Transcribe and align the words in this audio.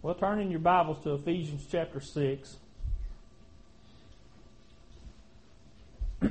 Well, 0.00 0.14
turn 0.14 0.38
in 0.38 0.48
your 0.52 0.60
Bibles 0.60 1.02
to 1.02 1.14
Ephesians 1.14 1.66
chapter 1.68 2.00
6. 2.00 2.56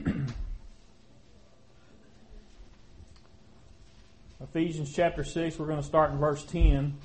Ephesians 4.41 4.93
chapter 4.95 5.25
6, 5.25 5.59
we're 5.59 5.65
going 5.65 5.81
to 5.81 5.85
start 5.85 6.11
in 6.11 6.17
verse 6.17 6.45
10. 6.45 6.97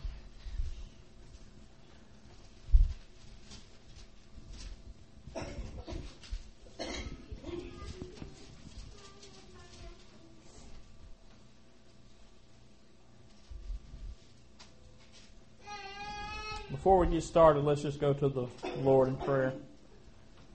Before 16.83 16.99
we 16.99 17.02
get 17.13 17.23
started, 17.23 17.63
let's 17.63 17.83
just 17.83 18.01
go 18.01 18.15
to 18.15 18.29
the 18.29 18.47
Lord 18.79 19.09
in 19.09 19.17
prayer. 19.17 19.53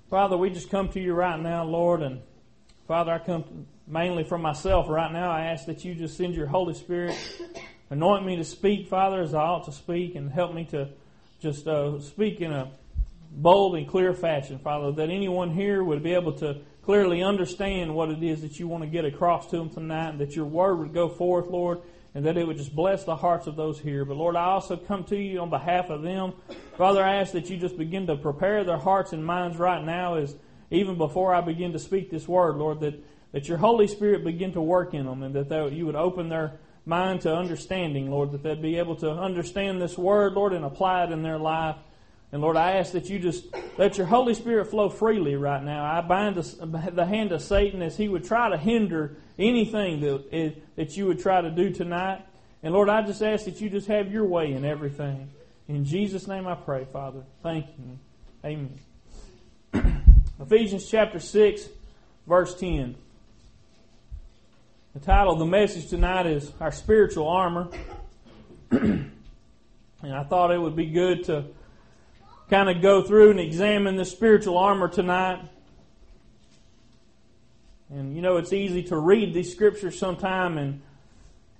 Father, 0.09 0.35
we 0.35 0.49
just 0.49 0.71
come 0.71 0.89
to 0.89 0.99
you 0.99 1.13
right 1.13 1.39
now, 1.39 1.63
Lord, 1.63 2.01
and 2.01 2.19
Father, 2.87 3.11
I 3.11 3.19
come 3.19 3.67
mainly 3.85 4.23
for 4.23 4.39
myself 4.39 4.89
right 4.89 5.11
now. 5.11 5.29
I 5.29 5.45
ask 5.45 5.67
that 5.67 5.85
you 5.85 5.93
just 5.93 6.17
send 6.17 6.33
your 6.33 6.47
Holy 6.47 6.73
Spirit, 6.73 7.15
anoint 7.91 8.25
me 8.25 8.37
to 8.37 8.43
speak, 8.43 8.87
Father, 8.87 9.21
as 9.21 9.35
I 9.35 9.41
ought 9.41 9.65
to 9.65 9.71
speak, 9.71 10.15
and 10.15 10.31
help 10.31 10.55
me 10.55 10.65
to 10.71 10.89
just 11.39 11.67
uh, 11.67 11.99
speak 11.99 12.41
in 12.41 12.51
a 12.51 12.71
bold 13.29 13.75
and 13.75 13.87
clear 13.87 14.13
fashion, 14.13 14.57
Father, 14.57 14.91
that 14.93 15.11
anyone 15.11 15.51
here 15.51 15.83
would 15.83 16.01
be 16.01 16.15
able 16.15 16.33
to 16.33 16.57
clearly 16.81 17.21
understand 17.21 17.93
what 17.93 18.09
it 18.09 18.23
is 18.23 18.41
that 18.41 18.57
you 18.59 18.67
want 18.67 18.83
to 18.83 18.89
get 18.89 19.05
across 19.05 19.47
to 19.51 19.57
them 19.57 19.69
tonight, 19.69 20.09
and 20.09 20.19
that 20.19 20.35
your 20.35 20.45
word 20.45 20.77
would 20.77 20.93
go 20.93 21.07
forth, 21.07 21.47
Lord, 21.47 21.81
and 22.17 22.25
that 22.25 22.35
it 22.35 22.47
would 22.47 22.57
just 22.57 22.75
bless 22.75 23.03
the 23.03 23.15
hearts 23.15 23.45
of 23.45 23.55
those 23.55 23.79
here. 23.79 24.03
But 24.03 24.17
Lord, 24.17 24.35
I 24.35 24.45
also 24.45 24.75
come 24.75 25.03
to 25.03 25.15
you 25.15 25.39
on 25.39 25.51
behalf 25.51 25.91
of 25.91 26.01
them. 26.01 26.33
Father, 26.75 27.03
I 27.03 27.17
ask 27.17 27.33
that 27.33 27.47
you 27.51 27.57
just 27.57 27.77
begin 27.77 28.07
to 28.07 28.15
prepare 28.15 28.63
their 28.63 28.79
hearts 28.79 29.13
and 29.13 29.23
minds 29.23 29.57
right 29.57 29.85
now 29.85 30.15
as 30.15 30.35
even 30.71 30.97
before 30.97 31.31
I 31.35 31.41
begin 31.41 31.73
to 31.73 31.79
speak 31.79 32.09
this 32.09 32.27
word, 32.27 32.55
Lord, 32.55 32.79
that, 32.79 32.95
that 33.33 33.47
your 33.47 33.59
Holy 33.59 33.85
Spirit 33.85 34.23
begin 34.23 34.51
to 34.53 34.61
work 34.61 34.95
in 34.95 35.05
them 35.05 35.21
and 35.21 35.35
that 35.35 35.47
they, 35.47 35.69
you 35.69 35.85
would 35.85 35.95
open 35.95 36.27
their 36.27 36.59
mind 36.87 37.21
to 37.21 37.35
understanding, 37.35 38.09
Lord, 38.09 38.31
that 38.31 38.41
they'd 38.41 38.63
be 38.63 38.79
able 38.79 38.95
to 38.95 39.11
understand 39.11 39.79
this 39.79 39.95
word, 39.95 40.33
Lord, 40.33 40.53
and 40.53 40.65
apply 40.65 41.03
it 41.03 41.11
in 41.11 41.21
their 41.21 41.37
life. 41.37 41.75
And 42.31 42.41
Lord, 42.41 42.57
I 42.57 42.73
ask 42.73 42.91
that 42.91 43.09
you 43.09 43.19
just 43.19 43.45
let 43.77 43.97
your 43.97 44.05
Holy 44.05 44.33
Spirit 44.33 44.65
flow 44.65 44.89
freely 44.89 45.35
right 45.35 45.63
now. 45.63 45.85
I 45.85 46.01
bind 46.01 46.35
the 46.35 47.05
hand 47.05 47.31
of 47.31 47.41
Satan 47.41 47.81
as 47.81 47.95
he 47.95 48.09
would 48.09 48.25
try 48.25 48.49
to 48.49 48.57
hinder 48.57 49.15
anything 49.39 50.01
that, 50.01 50.25
eh, 50.31 50.49
that 50.75 50.97
you 50.97 51.07
would 51.07 51.21
try 51.21 51.41
to 51.41 51.49
do 51.49 51.69
tonight. 51.71 52.25
And 52.63 52.73
Lord, 52.73 52.89
I 52.89 53.01
just 53.01 53.21
ask 53.21 53.45
that 53.45 53.61
you 53.61 53.69
just 53.69 53.87
have 53.87 54.11
your 54.11 54.25
way 54.25 54.51
in 54.51 54.65
everything. 54.65 55.29
In 55.69 55.85
Jesus' 55.85 56.27
name 56.27 56.47
I 56.47 56.55
pray, 56.55 56.85
Father. 56.91 57.23
Thank 57.43 57.67
you. 57.77 57.99
Amen. 58.43 60.03
Ephesians 60.41 60.89
chapter 60.89 61.19
6, 61.19 61.69
verse 62.25 62.59
10. 62.59 62.95
The 64.93 64.99
title 64.99 65.33
of 65.33 65.39
the 65.39 65.45
message 65.45 65.87
tonight 65.89 66.25
is 66.25 66.51
Our 66.59 66.71
Spiritual 66.71 67.27
Armor. 67.29 67.69
and 68.71 69.11
I 70.03 70.23
thought 70.23 70.51
it 70.51 70.59
would 70.59 70.75
be 70.75 70.87
good 70.87 71.23
to 71.25 71.45
kind 72.49 72.69
of 72.69 72.81
go 72.81 73.01
through 73.01 73.31
and 73.31 73.39
examine 73.39 73.95
the 73.95 74.05
spiritual 74.05 74.57
armor 74.57 74.87
tonight. 74.87 75.41
And 77.89 78.15
you 78.15 78.21
know, 78.21 78.37
it's 78.37 78.53
easy 78.53 78.83
to 78.83 78.97
read 78.97 79.33
these 79.33 79.51
scriptures 79.51 79.97
sometime 79.97 80.57
and 80.57 80.81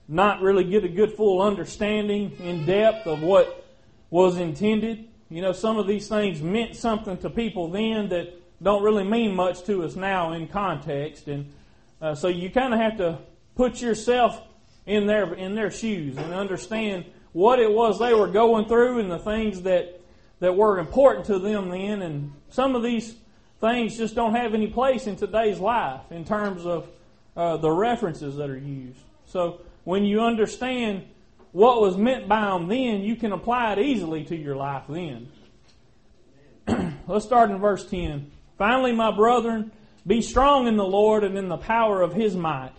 not 0.07 0.41
really 0.41 0.63
get 0.63 0.83
a 0.83 0.89
good 0.89 1.13
full 1.13 1.41
understanding 1.41 2.31
in 2.39 2.65
depth 2.65 3.07
of 3.07 3.21
what 3.21 3.65
was 4.09 4.37
intended. 4.37 5.07
You 5.29 5.41
know, 5.41 5.51
some 5.51 5.77
of 5.77 5.87
these 5.87 6.07
things 6.07 6.41
meant 6.41 6.75
something 6.75 7.17
to 7.17 7.29
people 7.29 7.69
then 7.69 8.09
that 8.09 8.33
don't 8.63 8.83
really 8.83 9.03
mean 9.03 9.35
much 9.35 9.63
to 9.65 9.83
us 9.83 9.95
now 9.95 10.33
in 10.33 10.47
context. 10.47 11.27
And 11.27 11.53
uh, 12.01 12.15
so 12.15 12.27
you 12.27 12.49
kind 12.49 12.73
of 12.73 12.79
have 12.79 12.97
to 12.97 13.19
put 13.55 13.81
yourself 13.81 14.41
in 14.85 15.05
their 15.05 15.33
in 15.33 15.53
their 15.53 15.69
shoes 15.69 16.15
and 16.15 16.33
understand 16.33 17.05
what 17.33 17.59
it 17.59 17.71
was 17.71 17.99
they 17.99 18.13
were 18.13 18.27
going 18.27 18.65
through 18.65 18.99
and 18.99 19.11
the 19.11 19.19
things 19.19 19.63
that 19.63 19.96
that 20.39 20.55
were 20.55 20.79
important 20.79 21.25
to 21.27 21.39
them 21.39 21.69
then. 21.69 22.01
And 22.01 22.33
some 22.49 22.75
of 22.75 22.83
these 22.83 23.15
things 23.59 23.97
just 23.97 24.15
don't 24.15 24.35
have 24.35 24.53
any 24.53 24.67
place 24.67 25.07
in 25.07 25.15
today's 25.15 25.59
life 25.59 26.01
in 26.11 26.25
terms 26.25 26.65
of 26.65 26.87
uh, 27.35 27.57
the 27.57 27.71
references 27.71 28.35
that 28.37 28.49
are 28.49 28.57
used. 28.57 28.99
So 29.25 29.61
when 29.83 30.05
you 30.05 30.21
understand 30.21 31.05
what 31.51 31.81
was 31.81 31.97
meant 31.97 32.27
by 32.27 32.45
them 32.45 32.67
then, 32.67 33.01
you 33.01 33.15
can 33.15 33.31
apply 33.31 33.73
it 33.73 33.79
easily 33.79 34.23
to 34.25 34.35
your 34.35 34.55
life 34.55 34.83
then. 34.89 35.29
Let's 37.07 37.25
start 37.25 37.51
in 37.51 37.57
verse 37.59 37.89
10. 37.89 38.31
Finally, 38.57 38.93
my 38.93 39.15
brethren, 39.15 39.71
be 40.05 40.21
strong 40.21 40.67
in 40.67 40.77
the 40.77 40.85
Lord 40.85 41.23
and 41.23 41.37
in 41.37 41.47
the 41.47 41.57
power 41.57 42.01
of 42.01 42.13
his 42.13 42.35
might. 42.35 42.73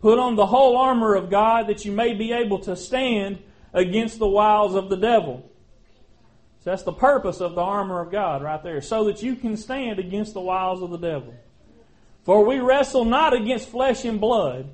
Put 0.00 0.18
on 0.18 0.36
the 0.36 0.46
whole 0.46 0.76
armor 0.76 1.14
of 1.14 1.30
God 1.30 1.68
that 1.68 1.84
you 1.84 1.92
may 1.92 2.14
be 2.14 2.32
able 2.32 2.58
to 2.60 2.76
stand 2.76 3.38
against 3.72 4.18
the 4.18 4.28
wiles 4.28 4.74
of 4.74 4.88
the 4.88 4.96
devil. 4.96 5.50
So 6.66 6.70
that's 6.72 6.82
the 6.82 6.92
purpose 6.92 7.40
of 7.40 7.54
the 7.54 7.60
armor 7.60 8.00
of 8.00 8.10
God 8.10 8.42
right 8.42 8.60
there, 8.60 8.80
so 8.80 9.04
that 9.04 9.22
you 9.22 9.36
can 9.36 9.56
stand 9.56 10.00
against 10.00 10.34
the 10.34 10.40
wiles 10.40 10.82
of 10.82 10.90
the 10.90 10.96
devil. 10.96 11.32
For 12.24 12.44
we 12.44 12.58
wrestle 12.58 13.04
not 13.04 13.32
against 13.32 13.68
flesh 13.68 14.04
and 14.04 14.20
blood, 14.20 14.70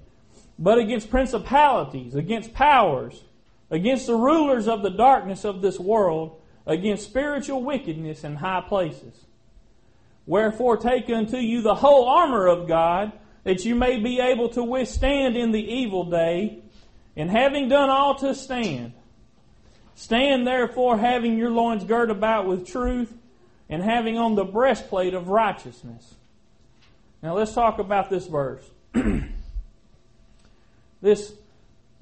but 0.58 0.78
against 0.78 1.10
principalities, 1.10 2.14
against 2.14 2.54
powers, 2.54 3.24
against 3.70 4.06
the 4.06 4.14
rulers 4.14 4.68
of 4.68 4.80
the 4.82 4.88
darkness 4.88 5.44
of 5.44 5.60
this 5.60 5.78
world, 5.78 6.40
against 6.64 7.04
spiritual 7.04 7.62
wickedness 7.62 8.24
in 8.24 8.36
high 8.36 8.64
places. 8.66 9.26
Wherefore 10.24 10.78
take 10.78 11.10
unto 11.10 11.36
you 11.36 11.60
the 11.60 11.74
whole 11.74 12.08
armor 12.08 12.46
of 12.46 12.66
God, 12.66 13.12
that 13.44 13.66
you 13.66 13.74
may 13.74 14.00
be 14.00 14.18
able 14.18 14.48
to 14.48 14.64
withstand 14.64 15.36
in 15.36 15.52
the 15.52 15.60
evil 15.62 16.08
day, 16.08 16.60
and 17.16 17.30
having 17.30 17.68
done 17.68 17.90
all 17.90 18.14
to 18.14 18.34
stand. 18.34 18.94
Stand 19.94 20.46
therefore, 20.46 20.98
having 20.98 21.38
your 21.38 21.50
loins 21.50 21.84
girt 21.84 22.10
about 22.10 22.46
with 22.46 22.66
truth, 22.66 23.12
and 23.68 23.82
having 23.82 24.18
on 24.18 24.34
the 24.34 24.44
breastplate 24.44 25.14
of 25.14 25.28
righteousness. 25.28 26.14
Now 27.22 27.36
let's 27.36 27.54
talk 27.54 27.78
about 27.78 28.10
this 28.10 28.26
verse. 28.26 28.62
this 31.00 31.32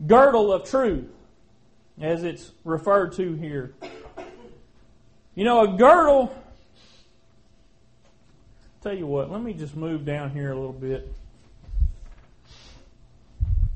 girdle 0.06 0.52
of 0.52 0.68
truth, 0.68 1.08
as 2.00 2.22
it's 2.22 2.50
referred 2.64 3.12
to 3.14 3.34
here. 3.34 3.74
You 5.34 5.44
know, 5.44 5.62
a 5.62 5.76
girdle. 5.76 6.34
Tell 8.82 8.96
you 8.96 9.06
what, 9.06 9.30
let 9.30 9.42
me 9.42 9.52
just 9.52 9.76
move 9.76 10.04
down 10.04 10.30
here 10.30 10.52
a 10.52 10.54
little 10.54 10.72
bit. 10.72 11.12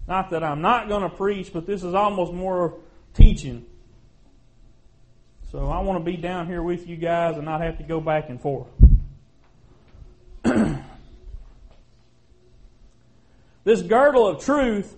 Not 0.07 0.31
that 0.31 0.43
I'm 0.43 0.61
not 0.61 0.89
going 0.89 1.03
to 1.03 1.15
preach, 1.15 1.53
but 1.53 1.67
this 1.67 1.83
is 1.83 1.95
almost 1.95 2.33
more 2.33 2.75
teaching. 3.15 3.65
So 5.55 5.69
I 5.69 5.79
want 5.83 6.05
to 6.05 6.05
be 6.05 6.17
down 6.17 6.49
here 6.49 6.65
with 6.65 6.89
you 6.89 6.97
guys 6.97 7.37
and 7.37 7.45
not 7.45 7.61
have 7.61 7.79
to 7.79 7.85
go 7.85 8.01
back 8.01 8.29
and 8.29 8.41
forth. 8.41 8.67
this 13.63 13.81
girdle 13.83 14.27
of 14.27 14.45
truth, 14.45 14.97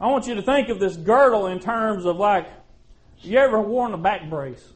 I 0.00 0.08
want 0.08 0.26
you 0.26 0.34
to 0.34 0.42
think 0.42 0.68
of 0.68 0.80
this 0.80 0.96
girdle 0.96 1.46
in 1.46 1.60
terms 1.60 2.06
of 2.06 2.16
like, 2.16 2.48
you 3.20 3.38
ever 3.38 3.60
worn 3.60 3.94
a 3.94 3.98
back 3.98 4.28
brace? 4.28 4.68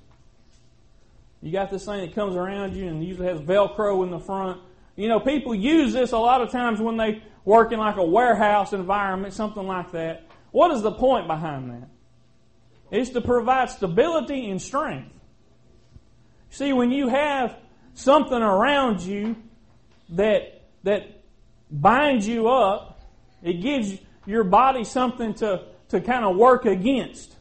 You 1.43 1.51
got 1.51 1.72
this 1.72 1.84
thing 1.84 2.01
that 2.03 2.15
comes 2.15 2.37
around 2.37 2.77
you 2.77 2.87
and 2.87 3.05
usually 3.05 3.27
has 3.27 3.41
Velcro 3.41 4.05
in 4.05 4.12
the 4.12 4.21
front. 4.21 4.61
You 4.95 5.09
know, 5.09 5.19
people 5.19 5.53
use 5.53 5.93
this 5.93 6.12
a 6.12 6.19
lot 6.19 6.43
of 6.43 6.53
times 6.53 6.81
when 6.81 6.97
they 6.97 7.25
work 7.45 7.72
in 7.72 7.81
like 7.81 7.97
a 7.97 8.05
warehouse 8.05 8.72
environment, 8.72 9.34
something 9.34 9.67
like 9.67 9.91
that. 9.91 10.28
What 10.53 10.71
is 10.71 10.83
the 10.83 10.93
point 10.93 11.27
behind 11.27 11.71
that? 11.71 11.89
Is 12.91 13.11
to 13.11 13.21
provide 13.21 13.71
stability 13.71 14.51
and 14.51 14.60
strength. 14.60 15.13
See, 16.51 16.72
when 16.72 16.91
you 16.91 17.09
have 17.09 17.57
something 17.95 18.41
around 18.41 19.01
you 19.01 19.37
that, 20.10 20.63
that 20.83 21.22
binds 21.71 22.27
you 22.27 22.48
up, 22.48 23.01
it 23.42 23.54
gives 23.54 23.98
your 24.27 24.45
body 24.45 24.84
something 24.84 25.34
to, 25.34 25.65
to 25.89 26.01
kind 26.01 26.25
of 26.25 26.37
work 26.37 26.66
against. 26.66 27.37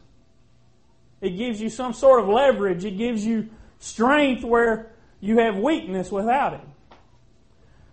It 1.20 1.30
gives 1.30 1.60
you 1.60 1.68
some 1.68 1.92
sort 1.92 2.20
of 2.20 2.28
leverage. 2.28 2.84
It 2.84 2.96
gives 2.96 3.24
you 3.24 3.50
strength 3.78 4.44
where 4.44 4.92
you 5.20 5.38
have 5.38 5.56
weakness 5.56 6.10
without 6.10 6.54
it. 6.54 6.60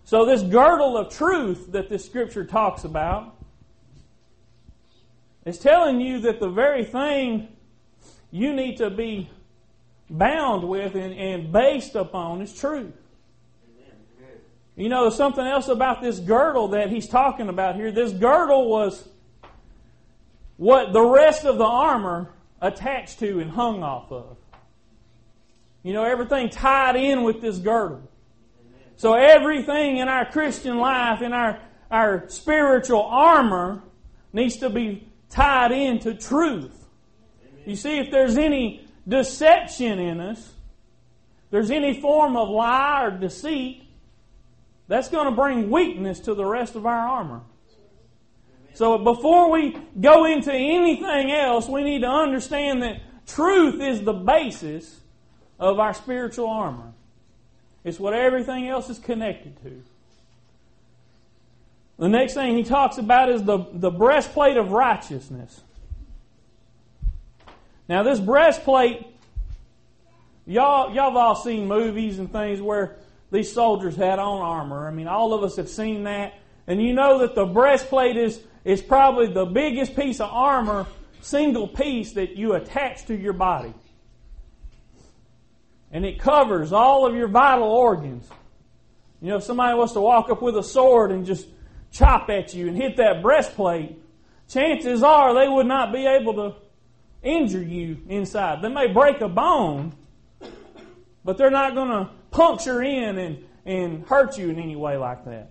So 0.04 0.24
this 0.24 0.42
girdle 0.42 0.96
of 0.96 1.12
truth 1.12 1.72
that 1.72 1.90
this 1.90 2.06
scripture 2.06 2.44
talks 2.44 2.84
about 2.84 3.37
is 5.48 5.58
telling 5.58 6.00
you 6.00 6.20
that 6.20 6.40
the 6.40 6.48
very 6.50 6.84
thing 6.84 7.48
you 8.30 8.52
need 8.52 8.76
to 8.76 8.90
be 8.90 9.30
bound 10.10 10.68
with 10.68 10.94
and, 10.94 11.14
and 11.14 11.50
based 11.52 11.94
upon 11.94 12.42
is 12.42 12.54
truth. 12.58 12.92
You 14.76 14.88
know, 14.88 15.02
there's 15.02 15.16
something 15.16 15.44
else 15.44 15.68
about 15.68 16.02
this 16.02 16.20
girdle 16.20 16.68
that 16.68 16.90
he's 16.90 17.08
talking 17.08 17.48
about 17.48 17.74
here. 17.74 17.90
This 17.90 18.12
girdle 18.12 18.68
was 18.68 19.08
what 20.56 20.92
the 20.92 21.02
rest 21.02 21.44
of 21.44 21.58
the 21.58 21.64
armor 21.64 22.30
attached 22.60 23.18
to 23.20 23.40
and 23.40 23.50
hung 23.50 23.82
off 23.82 24.12
of. 24.12 24.36
You 25.82 25.94
know, 25.94 26.04
everything 26.04 26.50
tied 26.50 26.96
in 26.96 27.22
with 27.22 27.40
this 27.40 27.58
girdle. 27.58 28.02
So 28.96 29.14
everything 29.14 29.96
in 29.96 30.08
our 30.08 30.30
Christian 30.30 30.78
life, 30.78 31.22
in 31.22 31.32
our, 31.32 31.60
our 31.90 32.28
spiritual 32.28 33.02
armor, 33.02 33.82
needs 34.32 34.58
to 34.58 34.70
be 34.70 35.07
tied 35.30 35.72
into 35.72 36.14
truth. 36.14 36.86
You 37.66 37.76
see, 37.76 37.98
if 37.98 38.10
there's 38.10 38.38
any 38.38 38.86
deception 39.06 39.98
in 39.98 40.20
us, 40.20 40.52
there's 41.50 41.70
any 41.70 42.00
form 42.00 42.36
of 42.36 42.48
lie 42.48 43.04
or 43.04 43.10
deceit, 43.10 43.84
that's 44.86 45.08
going 45.08 45.26
to 45.26 45.32
bring 45.32 45.70
weakness 45.70 46.20
to 46.20 46.34
the 46.34 46.44
rest 46.44 46.74
of 46.74 46.86
our 46.86 47.08
armor. 47.08 47.42
So 48.74 48.96
before 48.98 49.50
we 49.50 49.76
go 50.00 50.24
into 50.24 50.52
anything 50.52 51.32
else, 51.32 51.68
we 51.68 51.82
need 51.82 52.02
to 52.02 52.08
understand 52.08 52.82
that 52.82 53.00
truth 53.26 53.82
is 53.82 54.02
the 54.02 54.12
basis 54.12 55.00
of 55.58 55.78
our 55.78 55.92
spiritual 55.92 56.48
armor. 56.48 56.92
It's 57.84 57.98
what 57.98 58.14
everything 58.14 58.68
else 58.68 58.88
is 58.88 58.98
connected 58.98 59.60
to. 59.62 59.82
The 61.98 62.08
next 62.08 62.34
thing 62.34 62.56
he 62.56 62.62
talks 62.62 62.98
about 62.98 63.28
is 63.28 63.42
the, 63.42 63.66
the 63.72 63.90
breastplate 63.90 64.56
of 64.56 64.70
righteousness. 64.70 65.60
Now, 67.88 68.04
this 68.04 68.20
breastplate, 68.20 69.04
y'all, 70.46 70.94
y'all 70.94 71.10
have 71.10 71.16
all 71.16 71.34
seen 71.34 71.66
movies 71.66 72.18
and 72.18 72.30
things 72.30 72.60
where 72.60 72.96
these 73.32 73.52
soldiers 73.52 73.96
had 73.96 74.20
on 74.20 74.40
armor. 74.40 74.86
I 74.86 74.92
mean, 74.92 75.08
all 75.08 75.34
of 75.34 75.42
us 75.42 75.56
have 75.56 75.68
seen 75.68 76.04
that. 76.04 76.34
And 76.68 76.80
you 76.80 76.92
know 76.92 77.18
that 77.20 77.34
the 77.34 77.46
breastplate 77.46 78.16
is, 78.16 78.40
is 78.64 78.80
probably 78.80 79.32
the 79.32 79.46
biggest 79.46 79.96
piece 79.96 80.20
of 80.20 80.30
armor, 80.30 80.86
single 81.20 81.66
piece 81.66 82.12
that 82.12 82.36
you 82.36 82.54
attach 82.54 83.06
to 83.06 83.16
your 83.16 83.32
body. 83.32 83.74
And 85.90 86.04
it 86.04 86.20
covers 86.20 86.72
all 86.72 87.06
of 87.06 87.16
your 87.16 87.28
vital 87.28 87.68
organs. 87.68 88.28
You 89.20 89.30
know, 89.30 89.36
if 89.38 89.42
somebody 89.42 89.76
was 89.76 89.94
to 89.94 90.00
walk 90.00 90.30
up 90.30 90.42
with 90.42 90.56
a 90.56 90.62
sword 90.62 91.10
and 91.10 91.26
just 91.26 91.46
chop 91.90 92.30
at 92.30 92.54
you 92.54 92.68
and 92.68 92.76
hit 92.76 92.96
that 92.96 93.22
breastplate, 93.22 93.98
chances 94.48 95.02
are 95.02 95.34
they 95.34 95.48
would 95.48 95.66
not 95.66 95.92
be 95.92 96.06
able 96.06 96.34
to 96.34 96.54
injure 97.22 97.62
you 97.62 97.98
inside. 98.08 98.62
They 98.62 98.68
may 98.68 98.88
break 98.88 99.20
a 99.20 99.28
bone, 99.28 99.94
but 101.24 101.36
they're 101.36 101.50
not 101.50 101.74
going 101.74 101.88
to 101.88 102.10
puncture 102.30 102.82
in 102.82 103.18
and, 103.18 103.44
and 103.64 104.06
hurt 104.06 104.38
you 104.38 104.50
in 104.50 104.58
any 104.58 104.76
way 104.76 104.96
like 104.96 105.24
that. 105.24 105.50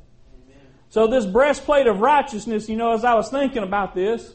So, 0.89 1.07
this 1.07 1.25
breastplate 1.25 1.85
of 1.87 1.99
righteousness, 1.99 2.69
you 2.69 2.77
know, 2.77 2.93
as 2.93 3.03
I 3.03 3.13
was 3.15 3.29
thinking 3.29 3.63
about 3.63 3.93
this, 3.93 4.31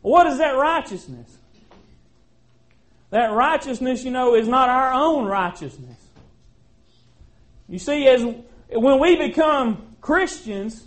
what 0.00 0.26
is 0.26 0.38
that 0.38 0.52
righteousness? 0.52 1.36
That 3.10 3.32
righteousness, 3.32 4.04
you 4.04 4.10
know, 4.10 4.34
is 4.34 4.48
not 4.48 4.68
our 4.68 4.92
own 4.92 5.26
righteousness. 5.26 5.96
You 7.68 7.78
see, 7.78 8.08
as 8.08 8.22
when 8.72 8.98
we 8.98 9.16
become 9.16 9.96
Christians, 10.00 10.82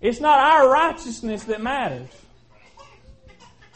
it's 0.00 0.20
not 0.20 0.38
our 0.38 0.70
righteousness 0.70 1.44
that 1.44 1.62
matters. 1.62 2.08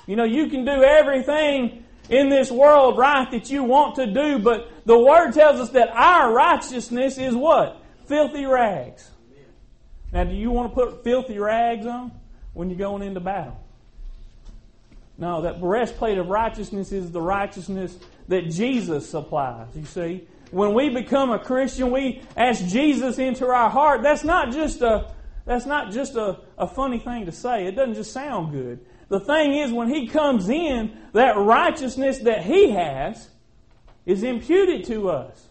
You 0.06 0.16
know, 0.16 0.24
you 0.24 0.48
can 0.48 0.64
do 0.64 0.82
everything 0.82 1.84
in 2.08 2.28
this 2.28 2.50
world 2.50 2.98
right 2.98 3.30
that 3.30 3.50
you 3.50 3.62
want 3.62 3.96
to 3.96 4.06
do, 4.06 4.38
but 4.38 4.70
the 4.84 4.98
Word 4.98 5.32
tells 5.32 5.60
us 5.60 5.70
that 5.70 5.88
our 5.90 6.32
righteousness 6.32 7.16
is 7.18 7.34
what? 7.34 7.80
Filthy 8.06 8.44
rags. 8.44 9.08
Now, 10.12 10.24
do 10.24 10.34
you 10.34 10.50
want 10.50 10.70
to 10.70 10.74
put 10.74 11.04
filthy 11.04 11.38
rags 11.38 11.86
on 11.86 12.10
when 12.52 12.68
you're 12.68 12.78
going 12.78 13.02
into 13.02 13.20
battle? 13.20 13.58
No, 15.16 15.42
that 15.42 15.60
breastplate 15.60 16.18
of 16.18 16.28
righteousness 16.28 16.92
is 16.92 17.12
the 17.12 17.20
righteousness 17.20 17.96
that 18.28 18.50
Jesus 18.50 19.08
supplies, 19.08 19.68
you 19.76 19.84
see. 19.84 20.26
When 20.50 20.74
we 20.74 20.88
become 20.88 21.30
a 21.30 21.38
Christian, 21.38 21.92
we 21.92 22.22
ask 22.36 22.64
Jesus 22.66 23.18
into 23.18 23.46
our 23.46 23.70
heart. 23.70 24.02
That's 24.02 24.24
not 24.24 24.50
just 24.50 24.80
a 24.80 25.12
that's 25.50 25.66
not 25.66 25.90
just 25.90 26.14
a, 26.14 26.38
a 26.56 26.68
funny 26.68 27.00
thing 27.00 27.26
to 27.26 27.32
say. 27.32 27.66
It 27.66 27.74
doesn't 27.74 27.94
just 27.94 28.12
sound 28.12 28.52
good. 28.52 28.86
The 29.08 29.18
thing 29.18 29.52
is, 29.52 29.72
when 29.72 29.92
He 29.92 30.06
comes 30.06 30.48
in, 30.48 30.96
that 31.12 31.36
righteousness 31.36 32.18
that 32.18 32.44
He 32.44 32.70
has 32.70 33.28
is 34.06 34.22
imputed 34.22 34.84
to 34.84 35.10
us. 35.10 35.48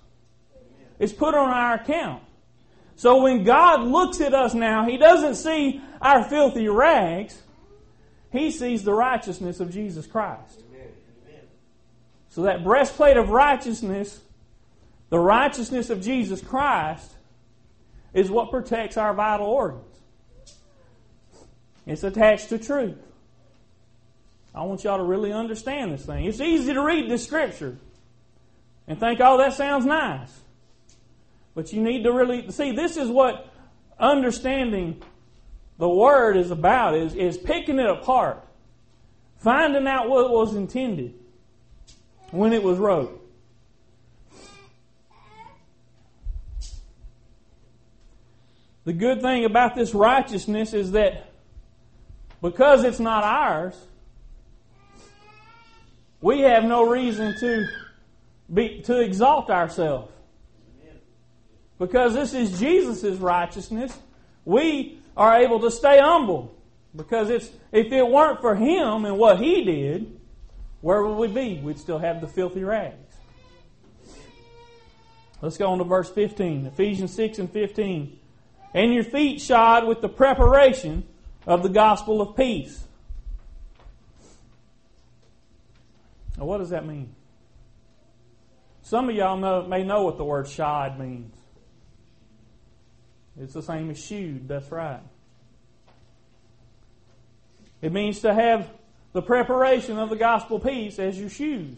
It's 0.99 1.11
put 1.11 1.35
on 1.35 1.49
our 1.49 1.73
account. 1.73 2.23
So 2.95 3.23
when 3.23 3.43
God 3.43 3.81
looks 3.81 4.21
at 4.21 4.33
us 4.33 4.53
now, 4.53 4.85
He 4.85 4.95
doesn't 4.95 5.35
see 5.35 5.81
our 6.01 6.23
filthy 6.23 6.69
rags. 6.69 7.37
He 8.31 8.51
sees 8.51 8.83
the 8.83 8.93
righteousness 8.93 9.59
of 9.59 9.69
Jesus 9.69 10.07
Christ. 10.07 10.63
So 12.29 12.43
that 12.43 12.63
breastplate 12.63 13.17
of 13.17 13.31
righteousness, 13.31 14.21
the 15.09 15.19
righteousness 15.19 15.89
of 15.89 16.01
Jesus 16.01 16.39
Christ, 16.39 17.11
is 18.13 18.31
what 18.31 18.49
protects 18.49 18.95
our 18.95 19.13
vital 19.13 19.47
organs. 19.47 19.88
It's 21.89 22.03
attached 22.03 22.49
to 22.49 22.59
truth. 22.59 22.99
I 24.53 24.61
want 24.61 24.83
y'all 24.83 24.99
to 24.99 25.03
really 25.03 25.33
understand 25.33 25.91
this 25.91 26.05
thing. 26.05 26.25
It's 26.25 26.39
easy 26.39 26.71
to 26.71 26.83
read 26.83 27.09
this 27.09 27.23
scripture 27.23 27.77
and 28.87 28.99
think, 28.99 29.19
oh, 29.23 29.39
that 29.39 29.53
sounds 29.53 29.87
nice. 29.87 30.29
But 31.55 31.73
you 31.73 31.81
need 31.81 32.03
to 32.03 32.13
really 32.13 32.51
see 32.51 32.73
this 32.73 32.95
is 32.95 33.09
what 33.09 33.51
understanding 33.99 35.01
the 35.79 35.89
word 35.89 36.37
is 36.37 36.51
about 36.51 36.95
is, 36.95 37.15
is 37.15 37.39
picking 37.39 37.79
it 37.79 37.89
apart, 37.89 38.45
finding 39.39 39.87
out 39.87 40.09
what 40.09 40.29
was 40.29 40.53
intended 40.53 41.15
when 42.29 42.53
it 42.53 42.61
was 42.61 42.77
wrote. 42.77 43.15
The 48.85 48.93
good 48.93 49.23
thing 49.23 49.43
about 49.43 49.73
this 49.75 49.95
righteousness 49.95 50.75
is 50.75 50.91
that 50.91 51.28
because 52.41 52.83
it's 52.83 52.99
not 52.99 53.23
ours, 53.23 53.75
we 56.21 56.41
have 56.41 56.63
no 56.63 56.89
reason 56.89 57.37
to 57.39 57.67
be 58.53 58.81
to 58.81 58.99
exalt 58.99 59.49
ourselves. 59.49 60.11
Because 61.77 62.13
this 62.13 62.33
is 62.33 62.59
Jesus' 62.59 63.17
righteousness, 63.19 63.97
we 64.43 64.99
are 65.15 65.37
able 65.37 65.61
to 65.61 65.71
stay 65.71 65.99
humble. 65.99 66.55
Because 66.95 67.29
it's, 67.29 67.49
if 67.71 67.91
it 67.91 68.05
weren't 68.05 68.41
for 68.41 68.55
Him 68.55 69.05
and 69.05 69.17
what 69.17 69.39
He 69.39 69.63
did, 69.63 70.19
where 70.81 71.03
would 71.03 71.15
we 71.15 71.27
be? 71.27 71.59
We'd 71.61 71.79
still 71.79 71.99
have 71.99 72.19
the 72.19 72.27
filthy 72.27 72.63
rags. 72.63 72.95
Let's 75.41 75.57
go 75.57 75.67
on 75.67 75.77
to 75.77 75.85
verse 75.85 76.09
15. 76.09 76.65
Ephesians 76.65 77.13
6 77.13 77.39
and 77.39 77.51
15. 77.51 78.19
And 78.73 78.93
your 78.93 79.03
feet 79.03 79.39
shod 79.39 79.87
with 79.87 80.01
the 80.01 80.09
preparation 80.09 81.05
of 81.45 81.63
the 81.63 81.69
gospel 81.69 82.21
of 82.21 82.35
peace. 82.35 82.83
Now, 86.37 86.45
what 86.45 86.59
does 86.59 86.69
that 86.69 86.85
mean? 86.85 87.13
Some 88.83 89.09
of 89.09 89.15
y'all 89.15 89.37
know, 89.37 89.63
may 89.63 89.83
know 89.83 90.03
what 90.03 90.17
the 90.17 90.23
word 90.23 90.47
shod 90.47 90.99
means. 90.99 91.35
It's 93.39 93.53
the 93.53 93.61
same 93.61 93.89
as 93.89 94.03
shoed, 94.03 94.47
that's 94.47 94.71
right. 94.71 95.01
It 97.81 97.93
means 97.93 98.19
to 98.21 98.33
have 98.33 98.69
the 99.13 99.21
preparation 99.21 99.97
of 99.97 100.09
the 100.09 100.15
gospel 100.15 100.59
peace 100.59 100.99
as 100.99 101.19
your 101.19 101.29
shoes. 101.29 101.77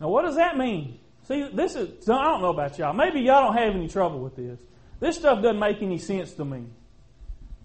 Now, 0.00 0.08
what 0.08 0.24
does 0.24 0.36
that 0.36 0.56
mean? 0.56 0.98
See, 1.28 1.48
this 1.52 1.76
is, 1.76 2.08
I 2.08 2.24
don't 2.24 2.40
know 2.40 2.50
about 2.50 2.78
y'all. 2.78 2.92
Maybe 2.92 3.20
y'all 3.20 3.52
don't 3.52 3.56
have 3.56 3.74
any 3.74 3.88
trouble 3.88 4.20
with 4.20 4.36
this. 4.36 4.58
This 4.98 5.16
stuff 5.16 5.42
doesn't 5.42 5.58
make 5.58 5.82
any 5.82 5.98
sense 5.98 6.32
to 6.32 6.44
me. 6.44 6.64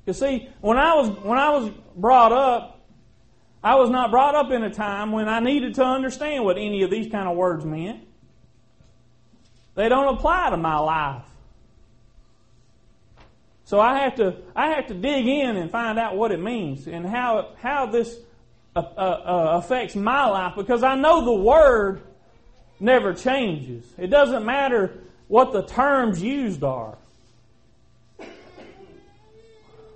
You 0.05 0.13
see, 0.13 0.49
when 0.61 0.77
I 0.77 0.95
was, 0.95 1.09
when 1.23 1.37
I 1.37 1.49
was 1.49 1.71
brought 1.95 2.31
up, 2.31 2.79
I 3.63 3.75
was 3.75 3.89
not 3.89 4.11
brought 4.11 4.35
up 4.35 4.51
in 4.51 4.63
a 4.63 4.69
time 4.69 5.11
when 5.11 5.27
I 5.27 5.39
needed 5.39 5.75
to 5.75 5.83
understand 5.83 6.43
what 6.43 6.57
any 6.57 6.83
of 6.83 6.91
these 6.91 7.11
kind 7.11 7.27
of 7.27 7.35
words 7.35 7.65
meant. 7.65 8.01
They 9.73 9.89
don't 9.89 10.13
apply 10.15 10.51
to 10.51 10.57
my 10.57 10.77
life. 10.77 11.23
So 13.65 13.79
I 13.79 14.03
have 14.03 14.15
to 14.15 14.37
I 14.55 14.75
have 14.75 14.87
to 14.87 14.93
dig 14.93 15.27
in 15.27 15.57
and 15.57 15.71
find 15.71 15.97
out 15.97 16.15
what 16.15 16.31
it 16.31 16.39
means 16.39 16.87
and 16.87 17.05
how 17.05 17.53
how 17.57 17.87
this 17.87 18.15
uh, 18.75 18.79
uh, 18.79 19.01
uh, 19.01 19.57
affects 19.57 19.95
my 19.95 20.27
life 20.27 20.53
because 20.55 20.83
I 20.83 20.93
know 20.95 21.25
the 21.25 21.33
word 21.33 22.01
never 22.79 23.13
changes. 23.13 23.83
It 23.97 24.07
doesn't 24.07 24.45
matter 24.45 24.99
what 25.27 25.51
the 25.51 25.63
terms 25.63 26.21
used 26.21 26.63
are. 26.63 26.97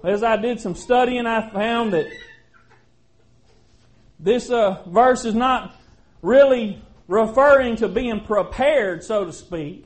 As 0.03 0.23
I 0.23 0.37
did 0.37 0.61
some 0.61 0.75
studying, 0.75 1.25
I 1.25 1.49
found 1.49 1.91
that 1.93 2.07
this 4.17 4.49
uh, 4.49 4.81
verse 4.87 5.25
is 5.25 5.35
not 5.35 5.75
really 6.21 6.81
referring 7.07 7.75
to 7.77 7.89
being 7.89 8.21
prepared, 8.21 9.03
so 9.03 9.25
to 9.25 9.33
speak. 9.33 9.85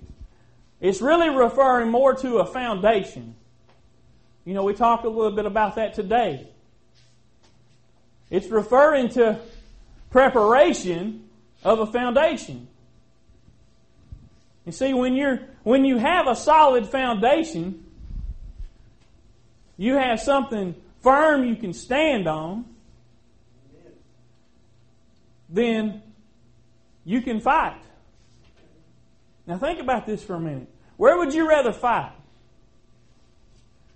It's 0.79 1.01
really 1.01 1.29
referring 1.29 1.89
more 1.89 2.13
to 2.15 2.37
a 2.37 2.45
foundation. 2.45 3.35
You 4.45 4.53
know, 4.53 4.63
we 4.63 4.73
talked 4.73 5.05
a 5.05 5.09
little 5.09 5.31
bit 5.31 5.45
about 5.45 5.75
that 5.75 5.93
today. 5.95 6.47
It's 8.29 8.47
referring 8.47 9.09
to 9.09 9.39
preparation 10.11 11.29
of 11.63 11.79
a 11.79 11.87
foundation. 11.87 12.67
You 14.65 14.71
see, 14.71 14.93
when 14.93 15.15
you're 15.15 15.39
when 15.63 15.85
you 15.85 15.97
have 15.97 16.27
a 16.27 16.35
solid 16.35 16.87
foundation, 16.87 17.82
you 19.77 19.95
have 19.95 20.19
something 20.19 20.75
firm 21.01 21.43
you 21.43 21.55
can 21.55 21.73
stand 21.73 22.27
on, 22.27 22.65
then 25.49 26.01
you 27.05 27.21
can 27.21 27.39
fight. 27.39 27.81
Now 29.45 29.57
think 29.57 29.79
about 29.79 30.05
this 30.05 30.23
for 30.23 30.35
a 30.35 30.39
minute. 30.39 30.67
Where 30.97 31.17
would 31.17 31.33
you 31.33 31.47
rather 31.47 31.73
fight? 31.73 32.13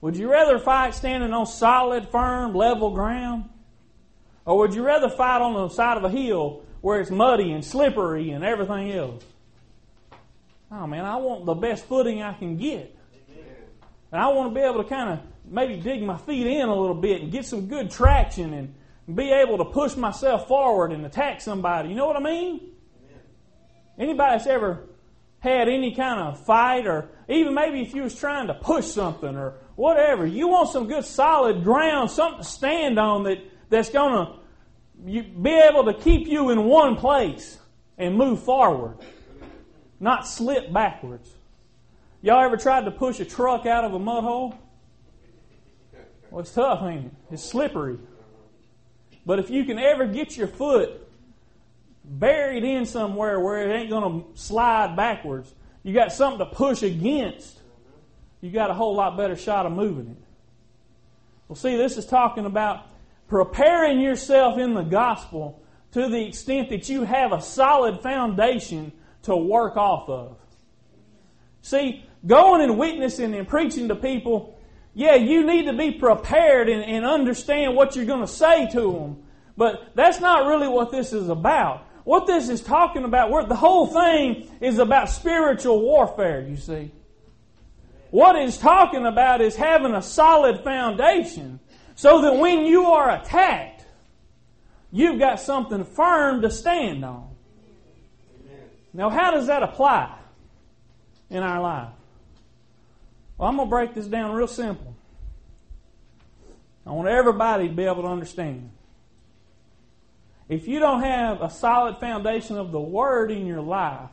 Would 0.02 0.16
you 0.16 0.30
rather 0.32 0.60
fight 0.60 0.94
standing 0.94 1.34
on 1.34 1.46
solid, 1.46 2.10
firm, 2.10 2.54
level 2.54 2.92
ground? 2.92 3.50
Or 4.46 4.60
would 4.60 4.74
you 4.74 4.84
rather 4.84 5.10
fight 5.10 5.42
on 5.42 5.54
the 5.54 5.70
side 5.70 5.98
of 5.98 6.04
a 6.04 6.10
hill 6.10 6.64
where 6.82 7.02
it's 7.02 7.10
muddy 7.10 7.52
and 7.52 7.66
slippery 7.66 8.32
and 8.32 8.44
everything 8.44 8.92
else? 8.92 9.24
Oh 10.72 10.86
man, 10.86 11.06
I 11.06 11.16
want 11.16 11.46
the 11.46 11.56
best 11.56 11.86
footing 11.86 12.22
I 12.22 12.34
can 12.34 12.58
get. 12.58 12.96
And 14.12 14.22
I 14.22 14.28
want 14.28 14.52
to 14.52 14.56
be 14.56 14.62
able 14.62 14.84
to 14.84 14.90
kind 14.90 15.10
of 15.10 15.20
maybe 15.50 15.78
dig 15.78 16.02
my 16.04 16.18
feet 16.18 16.48
in 16.48 16.68
a 16.70 16.76
little 16.76 16.96
bit 16.96 17.22
and 17.22 17.32
get 17.32 17.46
some 17.46 17.68
good 17.68 17.90
traction 17.90 18.54
and 18.54 18.74
be 19.16 19.32
able 19.32 19.58
to 19.58 19.66
push 19.66 19.96
myself 19.96 20.48
forward 20.48 20.92
and 20.92 21.06
attack 21.06 21.42
somebody. 21.42 21.90
You 21.90 21.96
know 21.96 22.08
what 22.08 22.18
I 22.18 22.22
mean? 22.22 22.72
Anybody 23.98 24.38
that's 24.38 24.48
ever 24.48 24.84
had 25.40 25.70
any 25.70 25.96
kind 25.96 26.20
of 26.20 26.46
fight 26.46 26.86
or 26.86 27.10
even 27.28 27.54
maybe 27.54 27.82
if 27.82 27.94
you 27.94 28.04
was 28.04 28.16
trying 28.16 28.48
to 28.48 28.54
push 28.54 28.86
something 28.86 29.36
or 29.36 29.56
whatever, 29.76 30.26
you 30.26 30.48
want 30.48 30.70
some 30.70 30.88
good 30.88 31.06
solid 31.06 31.64
ground, 31.64 32.12
something 32.12 32.44
to 32.44 32.48
stand 32.48 33.00
on 33.00 33.24
that, 33.24 33.40
that's 33.70 33.90
going 33.90 34.26
to 34.26 34.34
be 35.06 35.54
able 35.54 35.86
to 35.86 35.94
keep 35.94 36.28
you 36.28 36.50
in 36.50 36.64
one 36.66 36.96
place 36.96 37.58
and 37.98 38.16
move 38.16 38.44
forward, 38.44 38.98
not 40.00 40.28
slip 40.28 40.72
backwards. 40.72 41.30
Y'all 42.22 42.44
ever 42.44 42.58
tried 42.58 42.86
to 42.86 42.92
push 42.92 43.20
a 43.20 43.26
truck 43.26 43.66
out 43.66 43.86
of 43.86 43.94
a 43.94 44.00
mud 44.00 44.24
hole? 44.24 44.56
Well, 46.30 46.42
it's 46.42 46.54
tough, 46.54 46.84
ain't 46.84 47.06
it? 47.06 47.12
It's 47.32 47.44
slippery. 47.44 47.98
But 49.26 49.40
if 49.40 49.50
you 49.50 49.66
can 49.66 49.80
ever 49.80 50.06
get 50.06 50.38
your 50.38 50.48
foot 50.48 51.08
buried 52.04 52.64
in 52.64 52.86
somewhere 52.86 53.40
where 53.40 53.70
it 53.70 53.74
ain't 53.74 53.90
going 53.90 54.24
to 54.24 54.40
slide 54.40 54.96
backwards, 54.96 55.54
you 55.84 55.94
got 55.94 56.12
something 56.12 56.40
to 56.40 56.46
push 56.46 56.84
against, 56.84 57.60
you 58.42 58.52
got 58.52 58.70
a 58.70 58.74
whole 58.74 58.96
lot 58.96 59.18
better 59.18 59.36
shot 59.36 59.66
of 59.66 59.72
moving 59.72 60.08
it. 60.08 60.18
Well, 61.48 61.56
see, 61.56 61.78
this 61.78 61.98
is 61.98 62.06
talking 62.06 62.46
about 62.46 62.86
preparing 63.28 64.00
yourself 64.00 64.58
in 64.58 64.74
the 64.74 64.84
gospel 64.84 65.62
to 65.92 66.10
the 66.10 66.28
extent 66.28 66.70
that 66.70 66.90
you 66.90 67.04
have 67.04 67.32
a 67.32 67.42
solid 67.42 68.02
foundation 68.02 68.92
to 69.24 69.36
work 69.36 69.78
off 69.78 70.10
of. 70.10 70.38
See, 71.62 72.06
going 72.26 72.62
and 72.62 72.78
witnessing 72.78 73.34
and 73.34 73.48
preaching 73.48 73.88
to 73.90 73.96
people, 73.96 74.57
yeah, 74.98 75.14
you 75.14 75.46
need 75.46 75.68
to 75.68 75.74
be 75.74 75.92
prepared 75.92 76.70
and, 76.70 76.84
and 76.84 77.06
understand 77.06 77.76
what 77.76 77.96
you're 77.96 78.06
going 78.06 78.26
to 78.26 78.28
say 78.28 78.68
to 78.72 78.92
them. 78.94 79.24
But 79.56 79.92
that's 79.94 80.20
not 80.20 80.48
really 80.48 80.68
what 80.68 80.92
this 80.92 81.14
is 81.14 81.30
about. 81.30 81.86
What 82.04 82.26
this 82.26 82.50
is 82.50 82.64
talking 82.64 83.04
about, 83.04 83.48
the 83.48 83.56
whole 83.56 83.86
thing 83.86 84.50
is 84.60 84.80
about 84.80 85.12
spiritual 85.12 85.82
warfare, 85.82 86.42
you 86.42 86.58
see. 86.58 86.92
What 88.10 88.38
it's 88.38 88.58
talking 88.58 89.06
about 89.06 89.40
is 89.40 89.56
having 89.56 89.94
a 89.94 90.02
solid 90.02 90.64
foundation 90.64 91.60
so 91.94 92.24
that 92.24 92.38
when 92.38 92.66
you 92.66 92.86
are 92.86 93.22
attacked, 93.22 93.86
you've 94.92 95.20
got 95.20 95.40
something 95.40 95.86
firm 95.86 96.42
to 96.42 96.50
stand 96.50 97.06
on. 97.06 97.30
Now, 98.94 99.12
how 99.12 99.30
does 99.30 99.46
that 99.46 99.62
apply 99.62 100.18
in 101.30 101.44
our 101.44 101.62
life? 101.62 101.97
Well, 103.38 103.50
I'm 103.50 103.56
going 103.56 103.68
to 103.68 103.70
break 103.70 103.94
this 103.94 104.08
down 104.08 104.34
real 104.34 104.48
simple. 104.48 104.96
I 106.86 106.92
want 106.92 107.08
everybody 107.10 107.68
to 107.68 107.74
be 107.74 107.84
able 107.84 108.04
to 108.04 108.08
understand. 108.08 108.72
If 110.50 110.68
you 110.68 110.80
don't 110.80 111.02
have 111.02 111.42
a 111.42 111.50
solid 111.50 111.98
foundation 111.98 112.58
of 112.58 112.72
the 112.72 112.80
Word 112.80 113.32
in 113.32 113.46
your 113.46 113.62
life, 113.62 114.10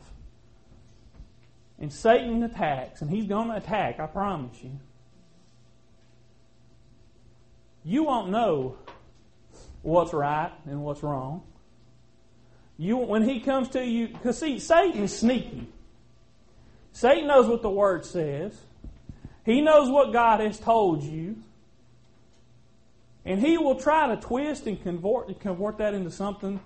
and 1.79 1.91
Satan 1.91 2.43
attacks, 2.43 3.01
and 3.01 3.09
he's 3.09 3.25
going 3.25 3.47
to 3.47 3.55
attack, 3.55 3.99
I 3.99 4.07
promise 4.07 4.57
you, 4.61 4.79
you 7.83 8.03
won't 8.03 8.29
know 8.29 8.77
what's 9.81 10.13
right 10.13 10.51
and 10.65 10.83
what's 10.83 11.03
wrong. 11.03 11.43
You, 12.77 12.97
when 12.97 13.23
he 13.23 13.39
comes 13.39 13.69
to 13.69 13.85
you, 13.85 14.09
because 14.09 14.39
see, 14.39 14.59
Satan's 14.59 15.15
sneaky. 15.15 15.67
Satan 16.91 17.27
knows 17.27 17.47
what 17.47 17.61
the 17.61 17.69
Word 17.69 18.05
says. 18.05 18.57
He 19.45 19.61
knows 19.61 19.89
what 19.89 20.11
God 20.11 20.39
has 20.39 20.59
told 20.59 21.03
you. 21.03 21.37
And 23.23 23.39
he 23.39 23.57
will 23.57 23.75
try 23.75 24.07
to 24.07 24.17
twist 24.17 24.67
and 24.67 24.81
convert, 24.81 25.39
convert 25.39 25.77
that 25.77 25.93
into 25.93 26.11
something 26.11 26.59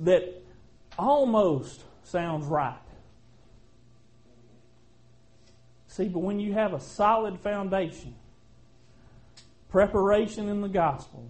that 0.00 0.42
almost 0.98 1.82
sounds 2.04 2.46
right. 2.46 2.78
See, 5.88 6.08
but 6.08 6.20
when 6.20 6.40
you 6.40 6.52
have 6.54 6.72
a 6.72 6.80
solid 6.80 7.38
foundation, 7.40 8.14
preparation 9.68 10.48
in 10.48 10.60
the 10.60 10.68
gospel, 10.68 11.28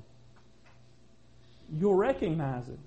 you'll 1.71 1.95
recognize 1.95 2.69
it. 2.69 2.79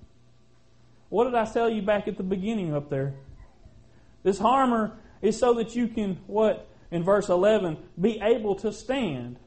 What 1.09 1.25
did 1.25 1.35
I 1.35 1.45
tell 1.45 1.69
you 1.69 1.83
back 1.83 2.07
at 2.07 2.17
the 2.17 2.23
beginning 2.23 2.73
up 2.73 2.89
there? 2.89 3.13
This 4.23 4.41
armor 4.41 4.97
is 5.21 5.37
so 5.37 5.53
that 5.55 5.75
you 5.75 5.87
can, 5.87 6.17
what, 6.25 6.67
in 6.91 7.03
verse 7.03 7.29
11, 7.29 7.77
be 7.99 8.19
able 8.21 8.55
to 8.55 8.71
stand 8.71 9.37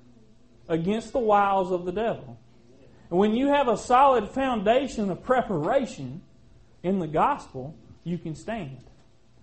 against 0.68 1.12
the 1.12 1.18
wiles 1.18 1.72
of 1.72 1.84
the 1.84 1.92
devil. 1.92 2.38
And 3.10 3.18
when 3.18 3.34
you 3.34 3.48
have 3.48 3.68
a 3.68 3.76
solid 3.76 4.28
foundation 4.28 5.10
of 5.10 5.22
preparation 5.22 6.22
in 6.82 6.98
the 7.00 7.08
gospel, 7.08 7.74
you 8.04 8.18
can 8.18 8.34
stand. 8.34 8.78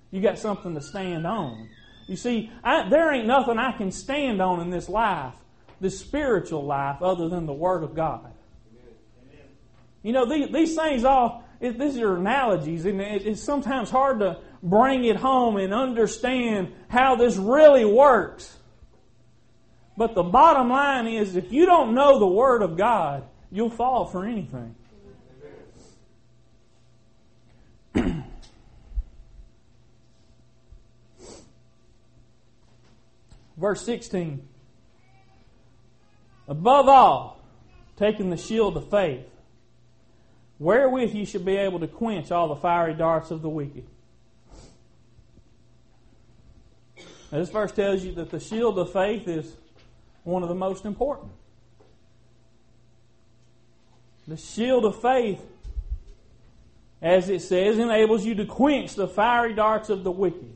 You 0.09 0.21
got 0.21 0.39
something 0.39 0.73
to 0.75 0.81
stand 0.81 1.27
on. 1.27 1.69
You 2.07 2.15
see, 2.15 2.49
I, 2.63 2.87
there 2.87 3.13
ain't 3.13 3.27
nothing 3.27 3.57
I 3.57 3.73
can 3.73 3.91
stand 3.91 4.41
on 4.41 4.61
in 4.61 4.69
this 4.69 4.87
life, 4.87 5.33
this 5.81 5.99
spiritual 5.99 6.65
life, 6.65 7.01
other 7.01 7.27
than 7.27 7.45
the 7.45 7.53
Word 7.53 7.83
of 7.83 7.93
God. 7.93 8.31
Amen. 8.71 9.49
You 10.03 10.13
know, 10.13 10.25
these, 10.25 10.49
these 10.51 10.75
things 10.75 11.03
all, 11.03 11.43
it, 11.59 11.77
these 11.77 11.97
are 11.97 12.15
analogies, 12.15 12.85
and 12.85 13.01
it, 13.01 13.27
it's 13.27 13.43
sometimes 13.43 13.89
hard 13.89 14.19
to 14.19 14.39
bring 14.61 15.05
it 15.05 15.15
home 15.15 15.57
and 15.57 15.73
understand 15.73 16.73
how 16.87 17.15
this 17.15 17.35
really 17.37 17.85
works. 17.85 18.57
But 19.97 20.13
the 20.13 20.23
bottom 20.23 20.69
line 20.69 21.07
is 21.07 21.35
if 21.35 21.51
you 21.51 21.65
don't 21.65 21.95
know 21.95 22.19
the 22.19 22.27
Word 22.27 22.61
of 22.61 22.77
God, 22.77 23.23
you'll 23.51 23.69
fall 23.69 24.05
for 24.05 24.25
anything. 24.25 24.75
Verse 33.57 33.81
16. 33.81 34.47
Above 36.47 36.87
all, 36.87 37.43
taking 37.97 38.29
the 38.29 38.37
shield 38.37 38.77
of 38.77 38.89
faith, 38.89 39.25
wherewith 40.59 41.13
you 41.13 41.25
should 41.25 41.43
be 41.43 41.57
able 41.57 41.79
to 41.79 41.87
quench 41.87 42.31
all 42.31 42.47
the 42.49 42.55
fiery 42.55 42.93
darts 42.93 43.31
of 43.31 43.41
the 43.41 43.49
wicked. 43.49 43.85
Now, 47.31 47.39
this 47.39 47.49
verse 47.49 47.71
tells 47.71 48.03
you 48.03 48.13
that 48.13 48.29
the 48.29 48.39
shield 48.39 48.79
of 48.79 48.93
faith 48.93 49.27
is 49.27 49.55
one 50.23 50.43
of 50.43 50.49
the 50.49 50.55
most 50.55 50.85
important. 50.85 51.31
The 54.27 54.37
shield 54.37 54.85
of 54.85 55.01
faith, 55.01 55.41
as 57.01 57.29
it 57.29 57.41
says, 57.41 57.77
enables 57.77 58.25
you 58.25 58.35
to 58.35 58.45
quench 58.45 58.95
the 58.95 59.07
fiery 59.07 59.53
darts 59.53 59.89
of 59.89 60.03
the 60.03 60.11
wicked. 60.11 60.53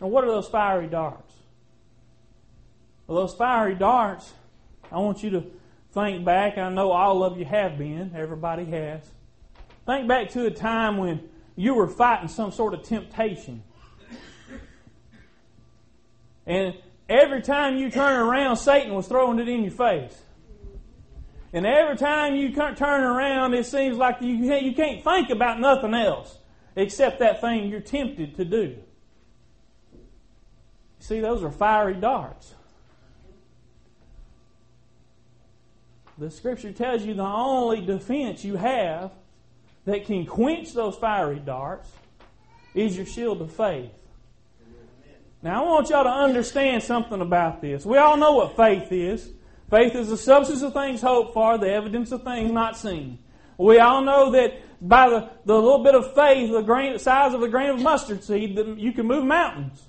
Now, 0.00 0.08
what 0.08 0.24
are 0.24 0.28
those 0.28 0.48
fiery 0.48 0.86
darts? 0.86 1.34
Well, 3.06 3.18
those 3.20 3.34
fiery 3.34 3.74
darts, 3.74 4.32
I 4.90 4.98
want 4.98 5.22
you 5.22 5.30
to 5.30 5.44
think 5.92 6.24
back. 6.24 6.58
I 6.58 6.68
know 6.70 6.90
all 6.90 7.22
of 7.24 7.38
you 7.38 7.44
have 7.44 7.78
been, 7.78 8.12
everybody 8.14 8.64
has. 8.66 9.08
Think 9.86 10.08
back 10.08 10.30
to 10.30 10.46
a 10.46 10.50
time 10.50 10.96
when 10.96 11.28
you 11.54 11.74
were 11.74 11.88
fighting 11.88 12.28
some 12.28 12.52
sort 12.52 12.74
of 12.74 12.82
temptation. 12.82 13.62
And 16.46 16.74
Every 17.08 17.40
time 17.40 17.76
you 17.76 17.90
turn 17.90 18.18
around, 18.18 18.56
Satan 18.56 18.92
was 18.92 19.06
throwing 19.06 19.38
it 19.38 19.48
in 19.48 19.62
your 19.62 19.72
face. 19.72 20.22
And 21.52 21.64
every 21.64 21.96
time 21.96 22.34
you 22.34 22.52
turn 22.52 23.04
around, 23.04 23.54
it 23.54 23.64
seems 23.64 23.96
like 23.96 24.20
you 24.20 24.34
you 24.34 24.74
can't 24.74 25.04
think 25.04 25.30
about 25.30 25.60
nothing 25.60 25.94
else 25.94 26.36
except 26.74 27.20
that 27.20 27.40
thing 27.40 27.68
you're 27.68 27.80
tempted 27.80 28.36
to 28.36 28.44
do. 28.44 28.76
See, 30.98 31.20
those 31.20 31.44
are 31.44 31.50
fiery 31.50 31.94
darts. 31.94 32.54
The 36.18 36.30
scripture 36.30 36.72
tells 36.72 37.02
you 37.02 37.14
the 37.14 37.22
only 37.22 37.84
defense 37.84 38.44
you 38.44 38.56
have 38.56 39.12
that 39.84 40.06
can 40.06 40.26
quench 40.26 40.72
those 40.72 40.96
fiery 40.96 41.38
darts 41.38 41.88
is 42.74 42.96
your 42.96 43.06
shield 43.06 43.40
of 43.40 43.52
faith. 43.52 43.92
Now, 45.42 45.62
I 45.62 45.66
want 45.66 45.90
y'all 45.90 46.04
to 46.04 46.10
understand 46.10 46.82
something 46.82 47.20
about 47.20 47.60
this. 47.60 47.84
We 47.84 47.98
all 47.98 48.16
know 48.16 48.32
what 48.32 48.56
faith 48.56 48.90
is. 48.90 49.30
Faith 49.70 49.94
is 49.94 50.08
the 50.08 50.16
substance 50.16 50.62
of 50.62 50.72
things 50.72 51.00
hoped 51.00 51.34
for, 51.34 51.58
the 51.58 51.70
evidence 51.70 52.12
of 52.12 52.22
things 52.22 52.50
not 52.50 52.76
seen. 52.76 53.18
We 53.58 53.78
all 53.78 54.02
know 54.02 54.30
that 54.32 54.60
by 54.80 55.08
the, 55.08 55.30
the 55.44 55.54
little 55.54 55.82
bit 55.82 55.94
of 55.94 56.14
faith, 56.14 56.52
the 56.52 56.62
grain, 56.62 56.92
the 56.92 56.98
size 56.98 57.34
of 57.34 57.42
a 57.42 57.48
grain 57.48 57.70
of 57.70 57.80
mustard 57.80 58.22
seed, 58.22 58.56
that 58.56 58.78
you 58.78 58.92
can 58.92 59.06
move 59.06 59.24
mountains. 59.24 59.82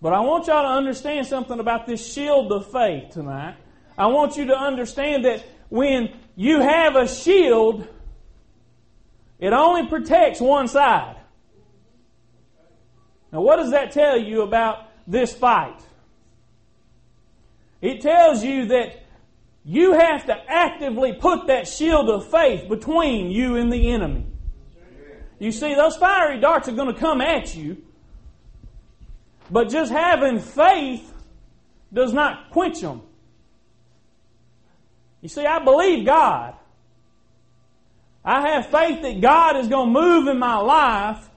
But 0.00 0.12
I 0.12 0.20
want 0.20 0.46
y'all 0.46 0.62
to 0.62 0.68
understand 0.68 1.26
something 1.26 1.58
about 1.58 1.86
this 1.86 2.12
shield 2.12 2.52
of 2.52 2.70
faith 2.70 3.10
tonight. 3.10 3.56
I 3.96 4.06
want 4.08 4.36
you 4.36 4.46
to 4.46 4.56
understand 4.56 5.24
that 5.24 5.44
when 5.68 6.14
you 6.36 6.60
have 6.60 6.96
a 6.96 7.06
shield, 7.06 7.86
it 9.38 9.52
only 9.52 9.86
protects 9.88 10.40
one 10.40 10.68
side. 10.68 11.16
Now, 13.34 13.40
what 13.40 13.56
does 13.56 13.72
that 13.72 13.90
tell 13.90 14.16
you 14.16 14.42
about 14.42 14.88
this 15.08 15.34
fight? 15.34 15.80
It 17.82 18.00
tells 18.00 18.44
you 18.44 18.66
that 18.66 19.02
you 19.64 19.92
have 19.92 20.26
to 20.26 20.36
actively 20.48 21.14
put 21.14 21.48
that 21.48 21.66
shield 21.66 22.08
of 22.08 22.30
faith 22.30 22.68
between 22.68 23.32
you 23.32 23.56
and 23.56 23.72
the 23.72 23.90
enemy. 23.90 24.26
You 25.40 25.50
see, 25.50 25.74
those 25.74 25.96
fiery 25.96 26.38
darts 26.38 26.68
are 26.68 26.76
going 26.76 26.94
to 26.94 27.00
come 27.00 27.20
at 27.20 27.56
you, 27.56 27.82
but 29.50 29.68
just 29.68 29.90
having 29.90 30.38
faith 30.38 31.12
does 31.92 32.12
not 32.12 32.50
quench 32.50 32.80
them. 32.82 33.02
You 35.22 35.28
see, 35.28 35.44
I 35.44 35.58
believe 35.58 36.06
God. 36.06 36.54
I 38.24 38.50
have 38.50 38.66
faith 38.66 39.02
that 39.02 39.20
God 39.20 39.56
is 39.56 39.66
going 39.66 39.92
to 39.92 40.00
move 40.00 40.28
in 40.28 40.38
my 40.38 40.56
life, 40.58 41.28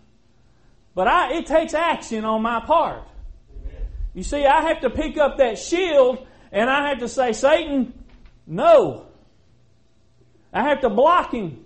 but 0.98 1.08
I, 1.08 1.36
it 1.36 1.46
takes 1.46 1.76
action 1.76 2.26
on 2.26 2.42
my 2.42 2.60
part. 2.60 3.04
You 4.16 4.24
see, 4.24 4.48
I 4.48 4.64
have 4.64 4.82
to 4.82 4.90
pick 4.90 5.16
up 5.16 5.38
that 5.38 5.60
shield 5.60 6.26
and 6.52 6.72
I 6.72 6.90
have 6.90 7.02
to 7.02 7.08
say, 7.08 7.34
Satan, 7.34 7.94
no. 8.48 9.06
I 10.52 10.64
have 10.64 10.82
to 10.82 10.90
block 10.90 11.36
him. 11.36 11.64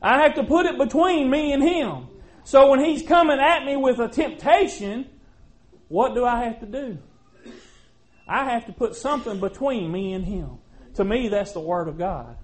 I 0.00 0.22
have 0.22 0.36
to 0.36 0.44
put 0.44 0.64
it 0.64 0.78
between 0.78 1.28
me 1.28 1.52
and 1.52 1.62
him. 1.62 2.06
So 2.44 2.70
when 2.70 2.82
he's 2.82 3.02
coming 3.02 3.38
at 3.38 3.66
me 3.66 3.76
with 3.76 3.98
a 3.98 4.08
temptation, 4.08 5.10
what 5.88 6.14
do 6.14 6.24
I 6.24 6.44
have 6.44 6.60
to 6.60 6.66
do? 6.66 6.96
I 8.26 8.48
have 8.50 8.64
to 8.64 8.72
put 8.72 8.96
something 8.96 9.40
between 9.40 9.92
me 9.92 10.14
and 10.14 10.24
him. 10.24 10.56
To 10.94 11.04
me, 11.04 11.28
that's 11.28 11.52
the 11.52 11.60
Word 11.60 11.86
of 11.86 11.98
God. 11.98 12.38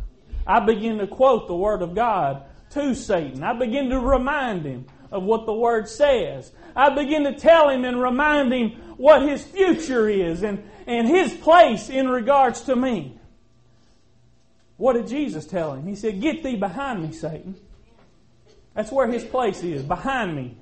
I 0.47 0.61
begin 0.61 0.99
to 0.99 1.07
quote 1.07 1.49
the 1.49 1.57
Word 1.57 1.81
of 1.81 1.95
God 1.95 2.43
to 2.73 2.95
Satan. 2.95 3.43
I 3.43 3.59
begin 3.59 3.89
to 3.89 3.99
remind 3.99 4.67
him 4.67 4.85
of 5.15 5.23
what 5.23 5.47
the 5.47 5.55
Word 5.55 5.89
says. 5.89 6.51
I 6.75 6.91
begin 6.91 7.23
to 7.25 7.33
tell 7.33 7.69
him 7.69 7.85
and 7.85 8.03
remind 8.03 8.53
him 8.53 8.71
what 8.97 9.23
his 9.23 9.45
future 9.45 10.09
is 10.09 10.43
and, 10.43 10.69
and 10.89 11.07
his 11.07 11.33
place 11.33 11.89
in 11.89 12.09
regards 12.09 12.63
to 12.63 12.75
me. 12.75 13.19
What 14.77 14.95
did 14.95 15.07
Jesus 15.07 15.47
tell 15.47 15.73
him? 15.73 15.87
He 15.87 15.95
said, 15.95 16.21
Get 16.21 16.43
thee 16.43 16.57
behind 16.57 17.01
me, 17.01 17.13
Satan. 17.13 17.55
That's 18.75 18.91
where 18.91 19.07
his 19.07 19.23
place 19.23 19.63
is, 19.63 19.85
behind 19.85 20.35
me. 20.35 20.59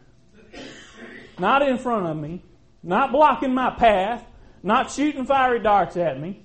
Not 1.38 1.66
in 1.66 1.78
front 1.78 2.06
of 2.06 2.16
me, 2.18 2.44
not 2.82 3.10
blocking 3.10 3.54
my 3.54 3.70
path, 3.70 4.22
not 4.62 4.90
shooting 4.90 5.24
fiery 5.24 5.60
darts 5.60 5.96
at 5.96 6.20
me. 6.20 6.42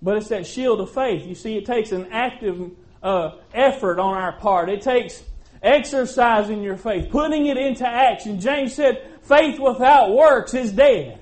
But 0.00 0.18
it's 0.18 0.28
that 0.28 0.46
shield 0.46 0.80
of 0.80 0.92
faith. 0.92 1.26
You 1.26 1.34
see, 1.34 1.56
it 1.56 1.66
takes 1.66 1.90
an 1.90 2.06
active 2.12 2.70
uh, 3.02 3.32
effort 3.52 3.98
on 3.98 4.14
our 4.14 4.32
part. 4.32 4.68
It 4.68 4.82
takes 4.82 5.22
exercising 5.62 6.62
your 6.62 6.76
faith, 6.76 7.10
putting 7.10 7.46
it 7.46 7.56
into 7.56 7.86
action. 7.86 8.40
James 8.40 8.74
said, 8.74 9.02
faith 9.22 9.58
without 9.58 10.14
works 10.14 10.54
is 10.54 10.72
dead. 10.72 11.18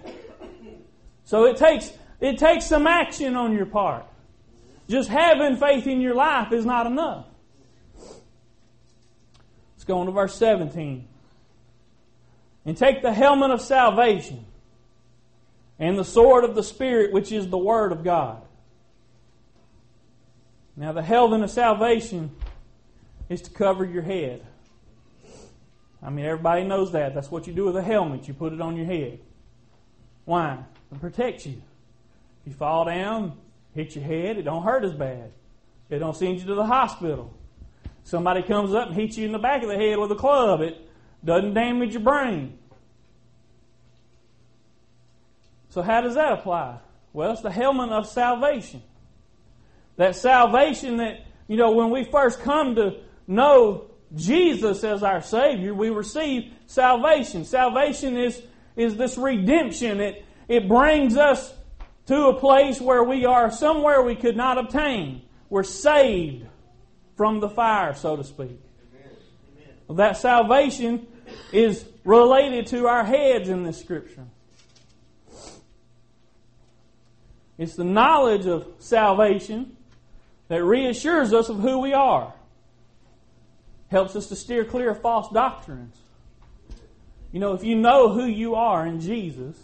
So 1.24 1.44
it 1.44 1.56
takes, 1.56 1.92
it 2.20 2.38
takes 2.38 2.66
some 2.66 2.86
action 2.86 3.36
on 3.36 3.54
your 3.54 3.66
part. 3.66 4.06
Just 4.88 5.08
having 5.08 5.56
faith 5.56 5.86
in 5.86 6.00
your 6.00 6.14
life 6.14 6.52
is 6.52 6.64
not 6.64 6.86
enough. 6.86 7.26
Let's 9.74 9.84
go 9.84 9.98
on 9.98 10.06
to 10.06 10.12
verse 10.12 10.34
17. 10.36 11.06
And 12.64 12.76
take 12.76 13.02
the 13.02 13.12
helmet 13.12 13.50
of 13.50 13.60
salvation 13.60 14.44
and 15.78 15.98
the 15.98 16.04
sword 16.04 16.44
of 16.44 16.54
the 16.54 16.62
Spirit, 16.62 17.12
which 17.12 17.32
is 17.32 17.48
the 17.48 17.58
Word 17.58 17.92
of 17.92 18.02
God. 18.02 18.42
Now, 20.76 20.92
the 20.92 21.02
helmet 21.02 21.42
of 21.42 21.50
salvation 21.50 22.30
is 23.28 23.42
to 23.42 23.50
cover 23.50 23.84
your 23.84 24.02
head. 24.02 24.44
I 26.02 26.10
mean, 26.10 26.24
everybody 26.24 26.64
knows 26.64 26.92
that. 26.92 27.14
That's 27.14 27.30
what 27.30 27.46
you 27.46 27.52
do 27.52 27.64
with 27.64 27.76
a 27.76 27.82
helmet. 27.82 28.28
You 28.28 28.34
put 28.34 28.52
it 28.52 28.60
on 28.60 28.76
your 28.76 28.86
head. 28.86 29.18
Why? 30.24 30.58
It 30.92 31.00
protects 31.00 31.46
you. 31.46 31.60
If 32.42 32.46
you 32.46 32.52
fall 32.52 32.84
down, 32.84 33.36
hit 33.74 33.94
your 33.94 34.04
head, 34.04 34.38
it 34.38 34.42
don't 34.42 34.62
hurt 34.62 34.84
as 34.84 34.92
bad. 34.92 35.32
It 35.90 35.98
don't 35.98 36.16
send 36.16 36.38
you 36.38 36.46
to 36.46 36.54
the 36.54 36.66
hospital. 36.66 37.34
Somebody 38.04 38.42
comes 38.42 38.74
up 38.74 38.88
and 38.88 38.96
hits 38.96 39.18
you 39.18 39.26
in 39.26 39.32
the 39.32 39.38
back 39.38 39.62
of 39.62 39.68
the 39.68 39.76
head 39.76 39.98
with 39.98 40.10
a 40.12 40.16
club, 40.16 40.60
it 40.60 40.76
doesn't 41.24 41.54
damage 41.54 41.92
your 41.92 42.02
brain. 42.02 42.58
So 45.70 45.82
how 45.82 46.00
does 46.00 46.14
that 46.14 46.32
apply? 46.32 46.78
Well, 47.12 47.32
it's 47.32 47.42
the 47.42 47.50
helmet 47.50 47.90
of 47.90 48.06
salvation. 48.06 48.82
That 49.96 50.16
salvation 50.16 50.98
that, 50.98 51.26
you 51.48 51.56
know, 51.56 51.72
when 51.72 51.90
we 51.90 52.04
first 52.04 52.40
come 52.40 52.76
to 52.76 53.00
know 53.28 53.90
Jesus 54.14 54.82
as 54.82 55.02
our 55.02 55.22
Savior, 55.22 55.74
we 55.74 55.90
receive 55.90 56.52
salvation. 56.66 57.44
Salvation 57.44 58.16
is, 58.16 58.42
is 58.74 58.96
this 58.96 59.16
redemption. 59.16 60.00
It, 60.00 60.24
it 60.48 60.66
brings 60.66 61.16
us 61.16 61.52
to 62.06 62.28
a 62.28 62.40
place 62.40 62.80
where 62.80 63.04
we 63.04 63.26
are 63.26 63.50
somewhere 63.50 64.02
we 64.02 64.16
could 64.16 64.36
not 64.36 64.56
obtain. 64.58 65.22
We're 65.50 65.62
saved 65.62 66.46
from 67.16 67.40
the 67.40 67.48
fire, 67.48 67.94
so 67.94 68.16
to 68.16 68.24
speak. 68.24 68.60
Amen. 68.94 69.96
That 69.96 70.16
salvation 70.16 71.06
is 71.52 71.84
related 72.04 72.68
to 72.68 72.86
our 72.86 73.04
heads 73.04 73.48
in 73.48 73.62
this 73.62 73.78
scripture. 73.78 74.24
It's 77.58 77.74
the 77.74 77.84
knowledge 77.84 78.46
of 78.46 78.66
salvation 78.78 79.76
that 80.46 80.62
reassures 80.64 81.34
us 81.34 81.48
of 81.48 81.58
who 81.58 81.80
we 81.80 81.92
are. 81.92 82.32
Helps 83.88 84.14
us 84.16 84.26
to 84.26 84.36
steer 84.36 84.64
clear 84.64 84.90
of 84.90 85.00
false 85.00 85.32
doctrines. 85.32 85.96
You 87.32 87.40
know, 87.40 87.54
if 87.54 87.64
you 87.64 87.74
know 87.76 88.10
who 88.10 88.24
you 88.24 88.54
are 88.54 88.86
in 88.86 89.00
Jesus, 89.00 89.56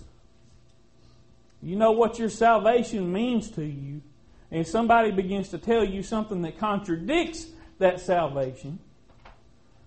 you 1.62 1.76
know 1.76 1.92
what 1.92 2.18
your 2.18 2.28
salvation 2.28 3.12
means 3.12 3.50
to 3.52 3.64
you, 3.64 4.02
and 4.50 4.60
if 4.60 4.66
somebody 4.66 5.10
begins 5.10 5.48
to 5.50 5.58
tell 5.58 5.84
you 5.84 6.02
something 6.02 6.42
that 6.42 6.58
contradicts 6.58 7.46
that 7.78 8.00
salvation, 8.00 8.78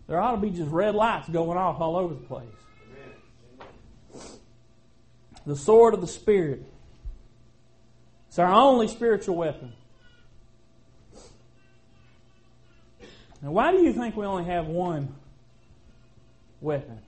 there 0.07 0.19
ought 0.19 0.31
to 0.31 0.37
be 0.37 0.49
just 0.49 0.71
red 0.71 0.95
lights 0.95 1.29
going 1.29 1.57
off 1.57 1.79
all 1.79 1.95
over 1.95 2.13
the 2.13 2.21
place. 2.21 2.47
The 5.45 5.55
sword 5.55 5.93
of 5.93 6.01
the 6.01 6.07
Spirit. 6.07 6.65
It's 8.27 8.39
our 8.39 8.51
only 8.51 8.87
spiritual 8.87 9.35
weapon. 9.35 9.73
Now, 13.41 13.51
why 13.51 13.71
do 13.71 13.83
you 13.83 13.93
think 13.93 14.17
we 14.17 14.25
only 14.25 14.45
have 14.45 14.67
one 14.67 15.15
weapon? 16.59 16.99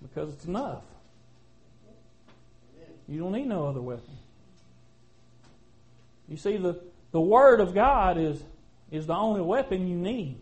Because 0.00 0.32
it's 0.32 0.44
enough. 0.46 0.82
You 3.08 3.20
don't 3.20 3.32
need 3.32 3.46
no 3.46 3.66
other 3.66 3.80
weapon. 3.80 4.16
You 6.28 6.36
see, 6.36 6.56
the, 6.56 6.80
the 7.10 7.20
Word 7.20 7.60
of 7.60 7.74
God 7.74 8.16
is, 8.16 8.42
is 8.90 9.06
the 9.06 9.14
only 9.14 9.42
weapon 9.42 9.86
you 9.86 9.96
need. 9.96 10.38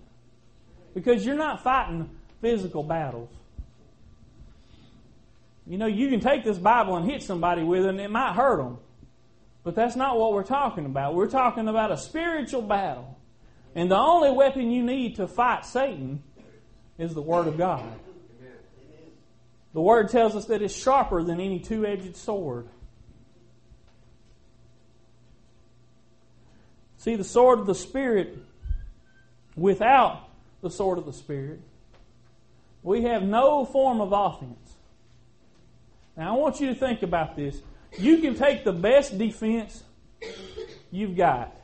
Because 0.95 1.25
you're 1.27 1.37
not 1.37 1.63
fighting 1.65 2.09
physical 2.41 2.83
battles. 2.83 3.29
You 5.67 5.79
know, 5.79 5.87
you 5.87 6.09
can 6.09 6.21
take 6.21 6.45
this 6.45 6.59
Bible 6.59 6.97
and 6.97 7.11
hit 7.11 7.23
somebody 7.23 7.63
with 7.63 7.85
it, 7.85 7.91
and 7.91 8.01
it 8.01 8.11
might 8.11 8.35
hurt 8.35 8.59
them. 8.59 8.79
But 9.63 9.75
that's 9.75 9.95
not 9.95 10.19
what 10.19 10.33
we're 10.33 10.43
talking 10.43 10.87
about. 10.87 11.15
We're 11.15 11.29
talking 11.29 11.69
about 11.69 11.93
a 11.93 11.97
spiritual 11.97 12.63
battle. 12.63 13.19
And 13.75 13.91
the 13.91 13.97
only 13.97 14.31
weapon 14.31 14.71
you 14.71 14.83
need 14.83 15.17
to 15.17 15.29
fight 15.29 15.65
Satan 15.65 16.23
is 16.99 17.15
the 17.15 17.23
Word 17.23 17.47
of 17.47 17.57
God. 17.57 17.85
The 19.73 19.81
Word 19.81 20.11
tells 20.11 20.35
us 20.35 20.47
that 20.47 20.63
it's 20.63 20.75
sharper 20.75 21.23
than 21.23 21.41
any 21.41 21.61
two 21.61 21.87
edged 21.87 22.17
sword. 22.17 22.69
See, 26.99 27.17
the 27.17 27.25
sword 27.25 27.61
of 27.61 27.67
the 27.67 27.75
Spirit, 27.75 28.37
without 29.57 30.29
the 30.61 30.71
sword 30.71 30.99
of 30.99 31.07
the 31.07 31.13
Spirit, 31.13 31.61
we 32.83 33.03
have 33.03 33.23
no 33.23 33.65
form 33.65 34.01
of 34.01 34.13
offense. 34.13 34.75
Now, 36.17 36.35
I 36.35 36.39
want 36.39 36.61
you 36.61 36.67
to 36.69 36.75
think 36.75 37.03
about 37.03 37.37
this. 37.37 37.63
You 37.97 38.19
can 38.19 38.35
take 38.35 38.65
the 38.65 38.73
best 38.73 39.17
defense 39.17 39.83
you've 40.91 41.17
got 41.17 41.55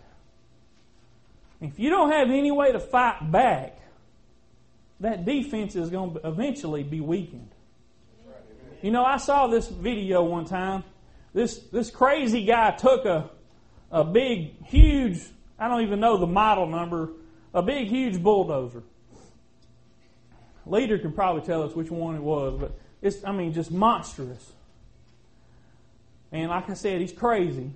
if 1.68 1.78
you 1.78 1.90
don't 1.90 2.10
have 2.10 2.30
any 2.30 2.50
way 2.50 2.72
to 2.72 2.80
fight 2.80 3.30
back, 3.30 3.78
that 5.00 5.24
defense 5.24 5.76
is 5.76 5.90
going 5.90 6.14
to 6.14 6.26
eventually 6.26 6.82
be 6.82 7.00
weakened. 7.00 7.50
You 8.82 8.90
know, 8.90 9.04
I 9.04 9.16
saw 9.16 9.46
this 9.46 9.68
video 9.68 10.22
one 10.22 10.44
time. 10.44 10.84
This 11.32 11.58
this 11.72 11.90
crazy 11.90 12.44
guy 12.44 12.70
took 12.72 13.04
a 13.04 13.30
a 13.90 14.04
big, 14.04 14.64
huge, 14.64 15.20
I 15.58 15.68
don't 15.68 15.82
even 15.82 16.00
know 16.00 16.16
the 16.16 16.26
model 16.26 16.66
number, 16.66 17.10
a 17.54 17.62
big, 17.62 17.88
huge 17.88 18.22
bulldozer. 18.22 18.82
Leader 20.66 20.98
can 20.98 21.12
probably 21.12 21.42
tell 21.42 21.62
us 21.62 21.74
which 21.74 21.90
one 21.90 22.16
it 22.16 22.22
was, 22.22 22.58
but 22.58 22.78
it's, 23.00 23.24
I 23.24 23.32
mean, 23.32 23.52
just 23.52 23.70
monstrous. 23.70 24.52
And 26.32 26.50
like 26.50 26.68
I 26.68 26.74
said, 26.74 27.00
he's 27.00 27.12
crazy. 27.12 27.70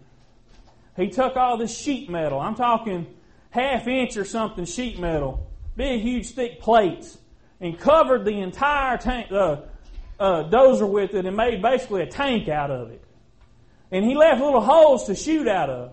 He 0.97 1.09
took 1.09 1.37
all 1.37 1.57
this 1.57 1.77
sheet 1.77 2.11
metal. 2.11 2.41
I'm 2.41 2.57
talking 2.57 3.07
half 3.51 3.87
inch 3.87 4.17
or 4.17 4.25
something 4.25 4.65
sheet 4.65 4.99
metal, 4.99 5.51
big, 5.77 6.01
huge, 6.01 6.31
thick 6.31 6.61
plates, 6.61 7.19
and 7.61 7.79
covered 7.79 8.25
the 8.25 8.41
entire 8.41 8.97
tank, 8.97 9.31
uh, 9.31 9.57
uh, 10.19 10.45
dozer 10.51 10.89
with 10.89 11.15
it 11.15 11.27
and 11.27 11.37
made 11.37 11.63
basically 11.63 12.03
a 12.03 12.07
tank 12.07 12.49
out 12.49 12.71
of 12.71 12.91
it. 12.91 13.03
And 13.91 14.05
he 14.05 14.15
left 14.15 14.41
little 14.41 14.61
holes 14.61 15.07
to 15.07 15.15
shoot 15.15 15.49
out 15.49 15.71
of. 15.71 15.93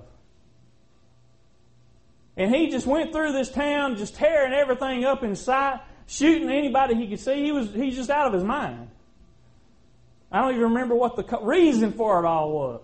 And 2.36 2.54
he 2.54 2.70
just 2.70 2.86
went 2.86 3.12
through 3.12 3.32
this 3.32 3.50
town, 3.50 3.96
just 3.96 4.14
tearing 4.14 4.54
everything 4.54 5.04
up 5.04 5.24
in 5.24 5.36
sight, 5.36 5.80
shooting 6.06 6.52
anybody 6.52 6.94
he 6.94 7.08
could 7.08 7.20
see. 7.20 7.44
He 7.44 7.52
was 7.52 7.74
he's 7.74 7.96
just 7.96 8.12
out 8.12 8.28
of 8.28 8.34
his 8.34 8.44
mind. 8.44 8.90
I 10.32 10.42
don't 10.42 10.52
even 10.52 10.64
remember 10.64 10.94
what 10.94 11.16
the 11.16 11.40
reason 11.42 11.94
for 11.94 12.24
it 12.24 12.28
all 12.28 12.52
was. 12.52 12.82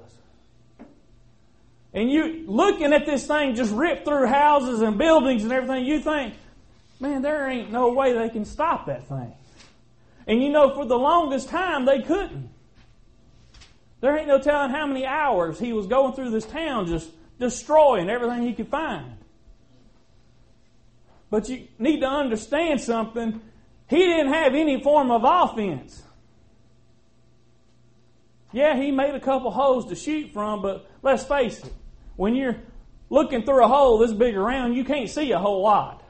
And 1.94 2.12
you 2.12 2.46
looking 2.48 2.92
at 2.92 3.06
this 3.06 3.28
thing 3.28 3.56
just 3.56 3.72
rip 3.72 4.04
through 4.04 4.28
houses 4.28 4.82
and 4.82 4.98
buildings 4.98 5.44
and 5.44 5.52
everything, 5.52 5.86
you 5.86 6.00
think, 6.00 6.34
man, 7.00 7.22
there 7.22 7.48
ain't 7.50 7.72
no 7.72 7.94
way 7.94 8.14
they 8.14 8.30
can 8.30 8.46
stop 8.46 8.88
that 8.88 9.08
thing. 9.08 9.34
And 10.26 10.42
you 10.42 10.50
know, 10.50 10.74
for 10.74 10.86
the 10.86 10.98
longest 10.98 11.50
time, 11.50 11.86
they 11.86 12.02
couldn't. 12.02 12.50
There 14.02 14.18
ain't 14.18 14.28
no 14.28 14.40
telling 14.40 14.72
how 14.72 14.86
many 14.86 15.06
hours 15.06 15.60
he 15.60 15.72
was 15.72 15.88
going 15.88 16.14
through 16.14 16.32
this 16.32 16.46
town 16.46 16.88
just 16.88 17.10
destroying 17.40 18.10
everything 18.10 18.44
he 18.44 18.54
could 18.54 18.70
find. 18.70 19.18
But 21.30 21.50
you 21.50 21.68
need 21.80 22.02
to 22.02 22.08
understand 22.08 22.82
something. 22.82 23.42
He 23.88 23.98
didn't 23.98 24.34
have 24.34 24.56
any 24.56 24.82
form 24.82 25.12
of 25.12 25.24
offense. 25.24 26.02
Yeah, 28.52 28.76
he 28.76 28.92
made 28.92 29.16
a 29.16 29.20
couple 29.20 29.52
holes 29.52 29.88
to 29.88 29.96
shoot 29.96 30.32
from, 30.32 30.62
but 30.62 30.90
let's 31.02 31.24
face 31.24 31.60
it, 31.60 31.74
when 32.16 32.36
you're 32.36 32.58
looking 33.10 33.44
through 33.44 33.64
a 33.64 33.68
hole 33.68 33.98
this 33.98 34.14
big 34.14 34.36
around, 34.36 34.74
you 34.74 34.84
can't 34.84 35.10
see 35.10 35.32
a 35.32 35.40
whole 35.40 35.62
lot. 35.62 36.04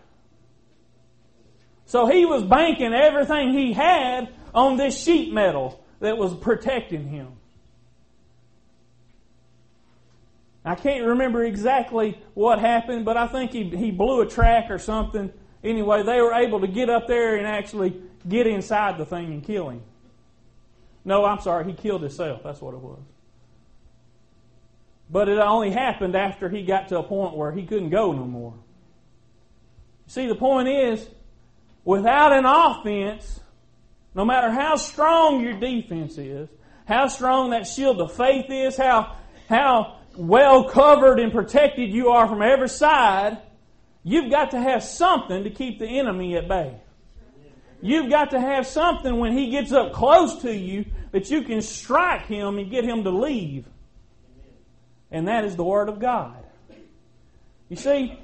So 1.86 2.08
he 2.08 2.26
was 2.26 2.44
banking 2.44 2.94
everything 2.94 3.54
he 3.54 3.74
had 3.74 4.34
on 4.54 4.78
this 4.78 5.02
sheet 5.02 5.34
metal 5.34 5.84
that 6.00 6.18
was 6.18 6.34
protecting 6.34 7.08
him. 7.08 7.34
I 10.66 10.76
can't 10.76 11.06
remember 11.06 11.44
exactly 11.44 12.18
what 12.34 12.60
happened, 12.60 13.04
but 13.04 13.18
I 13.18 13.28
think 13.28 13.52
he, 13.52 13.70
he 13.70 13.92
blew 13.92 14.22
a 14.22 14.26
track 14.26 14.72
or 14.72 14.80
something. 14.80 15.32
Anyway, 15.62 16.04
they 16.04 16.22
were 16.22 16.34
able 16.34 16.62
to 16.62 16.68
get 16.68 16.89
up 16.89 17.08
there 17.08 17.36
and 17.36 17.46
actually 17.46 18.02
get 18.28 18.48
inside 18.48 18.98
the 18.98 19.06
thing 19.06 19.26
and 19.26 19.44
kill 19.44 19.70
him. 19.70 19.82
No, 21.04 21.26
I'm 21.26 21.42
sorry, 21.42 21.66
he 21.66 21.74
killed 21.74 22.02
himself. 22.02 22.44
That's 22.44 22.62
what 22.62 22.74
it 22.74 22.80
was. 22.80 23.00
But 25.10 25.30
it 25.30 25.38
only 25.38 25.72
happened 25.72 26.16
after 26.16 26.50
he 26.50 26.63
got 26.63 26.88
to 26.89 27.00
a 27.00 27.04
point 27.04 27.36
where 27.36 27.52
he 27.52 27.66
couldn't 27.66 27.89
go 27.89 28.12
no 28.12 28.26
more. 28.26 28.54
See, 30.08 30.28
the 30.28 30.36
point 30.36 30.68
is, 30.68 31.08
without 31.86 32.34
an 32.34 32.46
offense, 32.46 33.39
no 34.16 34.26
matter 34.26 34.52
how 34.52 34.76
strong 34.76 35.42
your 35.42 35.54
defense 35.54 36.18
is, 36.18 36.50
how 36.86 37.08
strong 37.08 37.52
that 37.52 37.68
shield 37.68 38.02
of 38.02 38.13
faith 38.13 38.46
is, 38.50 38.76
how, 38.78 39.16
how 39.50 40.00
well 40.16 40.70
covered 40.70 41.20
and 41.20 41.32
protected 41.32 41.89
you 41.89 42.10
are 42.10 42.28
from 42.28 42.42
every 42.42 42.70
side, 42.70 43.38
you've 44.04 44.30
got 44.30 44.52
to 44.52 44.60
have 44.60 44.84
something 44.84 45.44
to 45.44 45.50
keep 45.50 45.80
the 45.80 45.88
enemy 45.88 46.36
at 46.36 46.48
bay. 46.48 46.80
You've 47.82 48.10
got 48.10 48.32
to 48.32 48.39
have 48.39 48.66
something 48.66 49.18
when 49.18 49.38
he 49.38 49.50
gets 49.50 49.74
up 49.74 49.92
close 49.92 50.42
to 50.44 50.54
you 50.54 50.86
that 51.12 51.30
you 51.30 51.42
can 51.42 51.62
strike 51.62 52.28
him 52.28 52.58
and 52.58 52.72
get 52.72 52.86
him 52.86 53.04
to 53.04 53.10
leave. 53.10 53.66
And 55.13 55.28
that 55.28 55.45
is 55.45 55.56
the 55.56 55.63
Word 55.63 55.88
of 55.88 55.99
God. 55.99 56.43
You 57.69 57.78
see, 57.78 58.19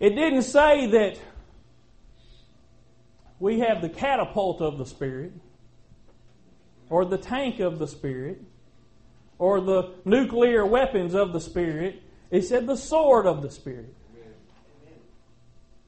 it 0.00 0.10
didn't 0.10 0.42
say 0.42 0.86
that 0.86 1.18
we 3.38 3.58
have 3.58 3.82
the 3.82 3.88
catapult 3.88 4.62
of 4.62 4.78
the 4.78 4.86
Spirit 4.86 5.32
or 6.88 7.04
the 7.04 7.18
tank 7.18 7.58
of 7.58 7.78
the 7.78 7.88
Spirit 7.88 8.40
or 9.38 9.60
the 9.60 9.90
nuclear 10.04 10.64
weapons 10.64 11.14
of 11.14 11.32
the 11.32 11.40
Spirit. 11.40 12.00
It 12.30 12.42
said 12.42 12.66
the 12.66 12.76
sword 12.76 13.26
of 13.26 13.42
the 13.42 13.50
Spirit. 13.50 13.92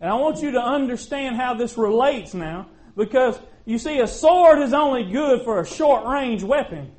And 0.00 0.10
I 0.10 0.14
want 0.16 0.42
you 0.42 0.50
to 0.50 0.60
understand 0.60 1.36
how 1.36 1.54
this 1.54 1.78
relates 1.78 2.34
now 2.34 2.66
because 2.96 3.38
you 3.64 3.78
see, 3.78 4.00
a 4.00 4.06
sword 4.06 4.60
is 4.60 4.72
only 4.72 5.04
good 5.04 5.42
for 5.42 5.60
a 5.60 5.66
short 5.66 6.06
range 6.06 6.42
weapon. 6.42 6.92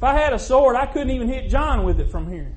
If 0.00 0.04
I 0.04 0.14
had 0.14 0.32
a 0.32 0.38
sword, 0.38 0.76
I 0.76 0.86
couldn't 0.86 1.10
even 1.10 1.28
hit 1.28 1.50
John 1.50 1.84
with 1.84 2.00
it 2.00 2.10
from 2.10 2.32
here. 2.32 2.56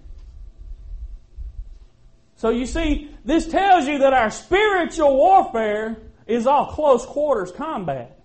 So 2.37 2.51
you 2.51 2.65
see, 2.65 3.11
this 3.25 3.49
tells 3.49 3.85
you 3.85 3.97
that 3.97 4.13
our 4.13 4.31
spiritual 4.31 5.17
warfare 5.17 5.97
is 6.25 6.47
all 6.47 6.67
close 6.67 7.05
quarters 7.05 7.51
combat. 7.51 8.17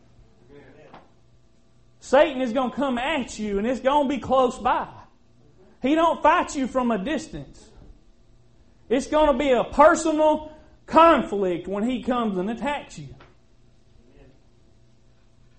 Satan 1.98 2.40
is 2.40 2.52
going 2.52 2.70
to 2.70 2.76
come 2.76 2.96
at 2.96 3.36
you 3.40 3.58
and 3.58 3.66
it's 3.66 3.80
going 3.80 4.08
to 4.08 4.14
be 4.14 4.20
close 4.20 4.56
by. 4.56 4.86
He 5.82 5.96
don't 5.96 6.22
fight 6.22 6.54
you 6.54 6.68
from 6.68 6.92
a 6.92 6.98
distance. 6.98 7.68
It's 8.88 9.08
going 9.08 9.32
to 9.32 9.36
be 9.36 9.50
a 9.50 9.64
personal 9.64 10.52
conflict 10.86 11.66
when 11.66 11.82
he 11.82 12.04
comes 12.04 12.38
and 12.38 12.48
attacks 12.48 13.00
you. 13.00 13.08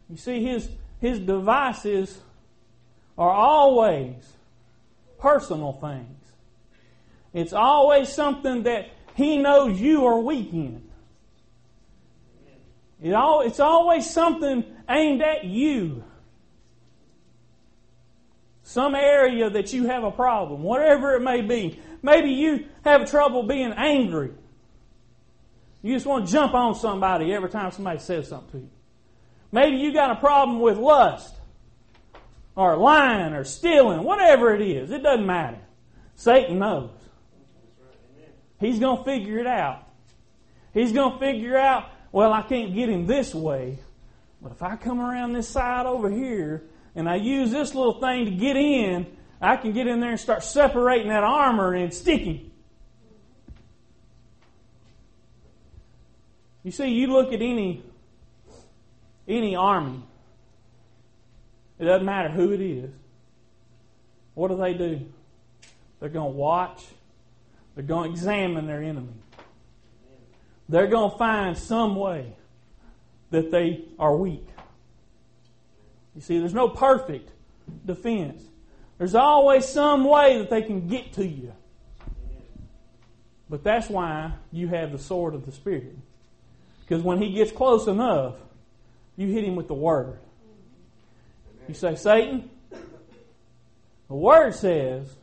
You 0.10 0.16
see, 0.16 0.46
his, 0.46 0.70
his 1.02 1.20
devices 1.20 2.18
are 3.20 3.32
always 3.32 4.16
personal 5.20 5.74
things. 5.74 6.24
It's 7.34 7.54
always 7.54 8.08
something 8.10 8.64
that 8.64 8.88
he 9.14 9.38
knows 9.38 9.80
you 9.80 10.06
are 10.06 10.20
weak 10.20 10.54
in. 10.54 10.90
It 13.02 13.14
all, 13.14 13.42
it's 13.42 13.60
always 13.60 14.10
something 14.10 14.64
aimed 14.90 15.22
at 15.22 15.44
you. 15.44 16.04
Some 18.64 18.96
area 18.96 19.50
that 19.50 19.74
you 19.74 19.88
have 19.88 20.04
a 20.04 20.12
problem, 20.12 20.64
whatever 20.64 21.16
it 21.16 21.22
may 21.22 21.42
be. 21.42 21.80
Maybe 22.02 22.30
you 22.30 22.68
have 22.84 23.10
trouble 23.10 23.44
being 23.44 23.74
angry. 23.74 24.32
You 25.82 25.94
just 25.94 26.06
want 26.06 26.28
to 26.28 26.32
jump 26.32 26.54
on 26.54 26.76
somebody 26.76 27.34
every 27.34 27.50
time 27.50 27.72
somebody 27.72 28.00
says 28.00 28.30
something 28.30 28.52
to 28.52 28.58
you. 28.60 28.70
Maybe 29.52 29.78
you 29.78 29.92
got 29.92 30.12
a 30.12 30.20
problem 30.20 30.60
with 30.60 30.78
lust 30.78 31.39
or 32.60 32.76
lying 32.76 33.32
or 33.32 33.46
stealing, 33.46 34.04
whatever 34.04 34.54
it 34.54 34.62
is. 34.62 34.92
It 34.92 35.02
doesn't 35.02 35.26
matter. 35.26 35.62
Satan 36.18 36.60
knows. 36.60 36.92
He's 38.60 38.80
going 38.80 38.98
to 38.98 39.04
figure 39.06 39.40
it 39.40 39.48
out. 39.48 39.88
He's 40.74 40.92
going 40.92 41.14
to 41.14 41.20
figure 41.20 41.58
out, 41.58 41.90
well, 42.12 42.34
I 42.34 42.42
can't 42.42 42.74
get 42.74 42.90
him 42.90 43.08
this 43.08 43.34
way, 43.34 43.80
but 44.42 44.52
if 44.52 44.62
I 44.62 44.76
come 44.76 45.00
around 45.00 45.32
this 45.32 45.48
side 45.48 45.86
over 45.86 46.10
here 46.10 46.64
and 46.96 47.08
I 47.08 47.16
use 47.16 47.50
this 47.50 47.74
little 47.74 48.02
thing 48.02 48.26
to 48.26 48.32
get 48.32 48.58
in, 48.58 49.08
I 49.40 49.56
can 49.56 49.72
get 49.72 49.88
in 49.88 50.02
there 50.02 50.12
and 50.12 50.20
start 50.20 50.44
separating 50.44 51.08
that 51.08 51.24
armor 51.24 51.74
and 51.74 51.94
stick 51.94 52.20
him. 52.20 52.52
You 56.64 56.72
see, 56.72 56.90
you 56.90 57.08
look 57.08 57.32
at 57.32 57.42
any 57.42 57.84
any 59.30 59.56
army. 59.56 60.04
It 61.80 61.86
doesn't 61.86 62.06
matter 62.06 62.30
who 62.30 62.52
it 62.52 62.62
is. 62.62 62.92
What 64.36 64.50
do 64.50 64.58
they 64.58 64.74
do? 64.74 65.06
They're 66.00 66.10
going 66.10 66.32
to 66.32 66.38
watch. 66.38 66.86
They're 67.76 67.84
going 67.84 68.10
to 68.10 68.12
examine 68.12 68.68
their 68.68 68.84
enemy. 68.84 69.14
They're 70.68 70.88
going 70.88 71.12
to 71.12 71.18
find 71.18 71.58
some 71.58 71.96
way 71.96 72.36
that 73.32 73.52
they 73.52 73.86
are 73.98 74.16
weak. 74.16 74.48
You 76.16 76.22
see, 76.22 76.40
there's 76.40 76.54
no 76.54 76.68
perfect 76.68 77.32
defense. 77.86 78.44
There's 78.98 79.16
always 79.16 79.66
some 79.66 80.04
way 80.04 80.40
that 80.40 80.50
they 80.50 80.62
can 80.62 80.88
get 80.88 81.14
to 81.14 81.26
you. 81.26 81.54
But 83.50 83.64
that's 83.64 83.90
why 83.90 84.34
you 84.52 84.68
have 84.68 84.92
the 84.92 85.00
sword 85.00 85.34
of 85.34 85.46
the 85.46 85.52
Spirit. 85.52 85.96
Because 86.82 87.02
when 87.02 87.22
he 87.22 87.32
gets 87.32 87.52
close 87.52 87.88
enough, 87.88 88.36
you 89.16 89.28
hit 89.28 89.44
him 89.44 89.56
with 89.56 89.68
the 89.68 89.74
word. 89.74 90.20
You 91.70 91.76
say, 91.76 91.94
Satan, 91.94 92.50
the 94.08 94.16
word 94.16 94.56
says, 94.56 95.16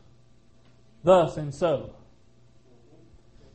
thus 1.03 1.35
and 1.35 1.53
so. 1.53 1.93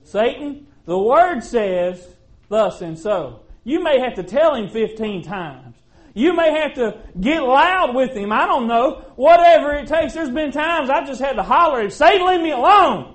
Satan, 0.04 0.66
the 0.84 0.98
word 0.98 1.42
says 1.42 2.06
thus 2.50 2.82
and 2.82 2.98
so. 2.98 3.40
You 3.64 3.82
may 3.82 3.98
have 3.98 4.16
to 4.16 4.22
tell 4.22 4.54
him 4.54 4.68
15 4.68 5.22
times. 5.22 5.74
You 6.12 6.36
may 6.36 6.50
have 6.52 6.74
to 6.74 6.98
get 7.18 7.42
loud 7.42 7.94
with 7.94 8.14
him. 8.14 8.30
I 8.30 8.44
don't 8.44 8.66
know. 8.66 9.06
Whatever 9.16 9.72
it 9.72 9.86
takes. 9.86 10.12
There's 10.12 10.28
been 10.28 10.52
times 10.52 10.90
I 10.90 11.06
just 11.06 11.22
had 11.22 11.36
to 11.36 11.42
holler, 11.42 11.80
at 11.80 11.94
Satan, 11.94 12.26
leave 12.26 12.42
me 12.42 12.50
alone. 12.50 13.14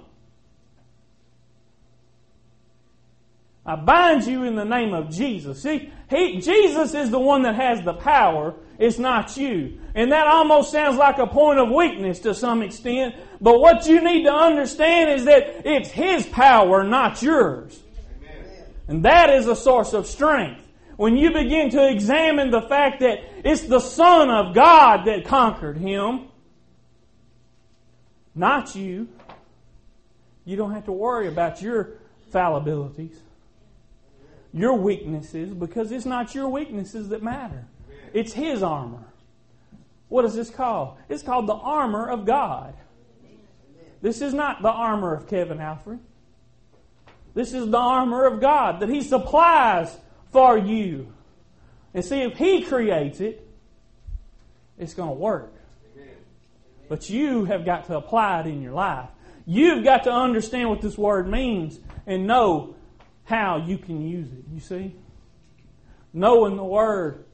I 3.63 3.75
bind 3.75 4.25
you 4.25 4.41
in 4.43 4.55
the 4.55 4.65
name 4.65 4.95
of 4.95 5.11
Jesus. 5.11 5.61
See, 5.61 5.93
he, 6.09 6.39
Jesus 6.41 6.95
is 6.95 7.11
the 7.11 7.19
one 7.19 7.43
that 7.43 7.53
has 7.53 7.83
the 7.83 7.93
power. 7.93 8.55
It's 8.79 8.99
not 8.99 9.35
you. 9.37 9.79
And 9.95 10.11
that 10.11 10.27
almost 10.27 10.71
sounds 10.71 10.97
like 10.97 11.17
a 11.17 11.27
point 11.27 11.59
of 11.59 11.69
weakness 11.71 12.19
to 12.19 12.33
some 12.33 12.61
extent. 12.61 13.15
But 13.41 13.59
what 13.59 13.87
you 13.87 14.01
need 14.01 14.23
to 14.23 14.33
understand 14.33 15.09
is 15.11 15.25
that 15.25 15.65
it's 15.65 15.89
His 15.89 16.25
power, 16.27 16.83
not 16.83 17.21
yours. 17.21 17.81
Amen. 18.19 18.65
And 18.87 19.05
that 19.05 19.29
is 19.31 19.47
a 19.47 19.55
source 19.55 19.93
of 19.93 20.05
strength. 20.05 20.63
When 20.95 21.17
you 21.17 21.31
begin 21.31 21.69
to 21.71 21.89
examine 21.89 22.51
the 22.51 22.61
fact 22.61 23.01
that 23.01 23.19
it's 23.43 23.63
the 23.63 23.79
Son 23.79 24.29
of 24.29 24.53
God 24.53 25.05
that 25.05 25.25
conquered 25.25 25.77
Him, 25.77 26.27
not 28.33 28.75
you, 28.75 29.07
you 30.45 30.55
don't 30.55 30.73
have 30.73 30.85
to 30.85 30.91
worry 30.91 31.27
about 31.27 31.61
your 31.61 31.93
fallibilities 32.31 33.17
your 34.57 34.73
weaknesses 34.73 35.53
because 35.53 35.91
it's 35.91 36.05
not 36.05 36.33
your 36.33 36.49
weaknesses 36.49 37.09
that 37.09 37.21
matter. 37.21 37.65
It's 38.17 38.33
His 38.33 38.63
armor. 38.63 39.05
What 40.09 40.25
is 40.25 40.33
this 40.33 40.49
called? 40.49 40.97
It's 41.07 41.21
called 41.21 41.45
the 41.45 41.53
armor 41.53 42.09
of 42.09 42.25
God. 42.25 42.73
This 44.01 44.23
is 44.23 44.33
not 44.33 44.63
the 44.63 44.71
armor 44.71 45.13
of 45.13 45.27
Kevin 45.27 45.59
Alfred. 45.59 45.99
This 47.35 47.53
is 47.53 47.69
the 47.69 47.77
armor 47.77 48.25
of 48.25 48.41
God 48.41 48.79
that 48.79 48.89
He 48.89 49.03
supplies 49.03 49.95
for 50.31 50.57
you. 50.57 51.13
And 51.93 52.03
see, 52.03 52.21
if 52.23 52.35
He 52.39 52.63
creates 52.63 53.19
it, 53.19 53.47
it's 54.79 54.95
going 54.95 55.09
to 55.09 55.15
work. 55.15 55.53
But 56.89 57.11
you 57.11 57.45
have 57.45 57.65
got 57.65 57.85
to 57.85 57.97
apply 57.97 58.39
it 58.39 58.47
in 58.47 58.63
your 58.63 58.73
life. 58.73 59.09
You've 59.45 59.83
got 59.83 60.05
to 60.05 60.11
understand 60.11 60.69
what 60.69 60.81
this 60.81 60.97
word 60.97 61.29
means 61.29 61.79
and 62.07 62.25
know 62.25 62.73
how 63.25 63.57
you 63.57 63.77
can 63.77 64.01
use 64.01 64.31
it. 64.31 64.43
You 64.51 64.59
see? 64.59 64.95
Knowing 66.13 66.55
the 66.55 66.63
Word. 66.63 67.25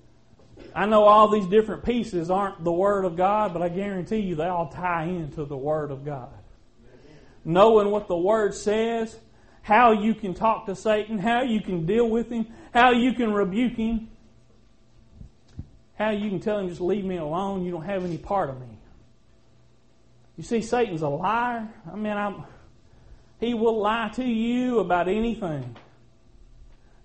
I 0.76 0.86
know 0.86 1.04
all 1.04 1.28
these 1.30 1.46
different 1.46 1.84
pieces 1.86 2.32
aren't 2.32 2.64
the 2.64 2.72
Word 2.72 3.06
of 3.06 3.16
God, 3.16 3.54
but 3.54 3.62
I 3.62 3.70
guarantee 3.70 4.20
you 4.20 4.36
they 4.36 4.48
all 4.48 4.70
tie 4.70 5.06
into 5.06 5.46
the 5.46 5.58
Word 5.58 5.92
of 5.92 6.04
God. 6.04 6.34
Knowing 7.46 7.90
what 7.90 8.08
the 8.08 8.18
Word 8.18 8.56
says, 8.56 9.16
how 9.62 9.92
you 9.92 10.14
can 10.14 10.34
talk 10.34 10.66
to 10.66 10.76
Satan, 10.76 11.18
how 11.18 11.44
you 11.44 11.62
can 11.62 11.86
deal 11.86 12.10
with 12.10 12.30
him, 12.30 12.48
how 12.74 12.92
you 12.92 13.14
can 13.14 13.34
rebuke 13.34 13.76
him, 13.76 14.10
how 15.96 16.10
you 16.10 16.30
can 16.30 16.40
tell 16.40 16.60
him, 16.60 16.68
just 16.70 16.82
leave 16.82 17.06
me 17.06 17.18
alone, 17.18 17.64
you 17.64 17.72
don't 17.72 17.86
have 17.86 18.04
any 18.04 18.18
part 18.18 18.50
of 18.50 18.60
me. 18.60 18.68
You 20.38 20.44
see, 20.44 20.62
Satan's 20.62 21.02
a 21.02 21.08
liar. 21.08 21.70
I 21.92 21.96
mean, 21.96 22.14
I'm, 22.14 22.44
he 23.40 23.54
will 23.54 23.80
lie 23.80 24.10
to 24.16 24.24
you 24.24 24.80
about 24.80 25.08
anything. 25.08 25.76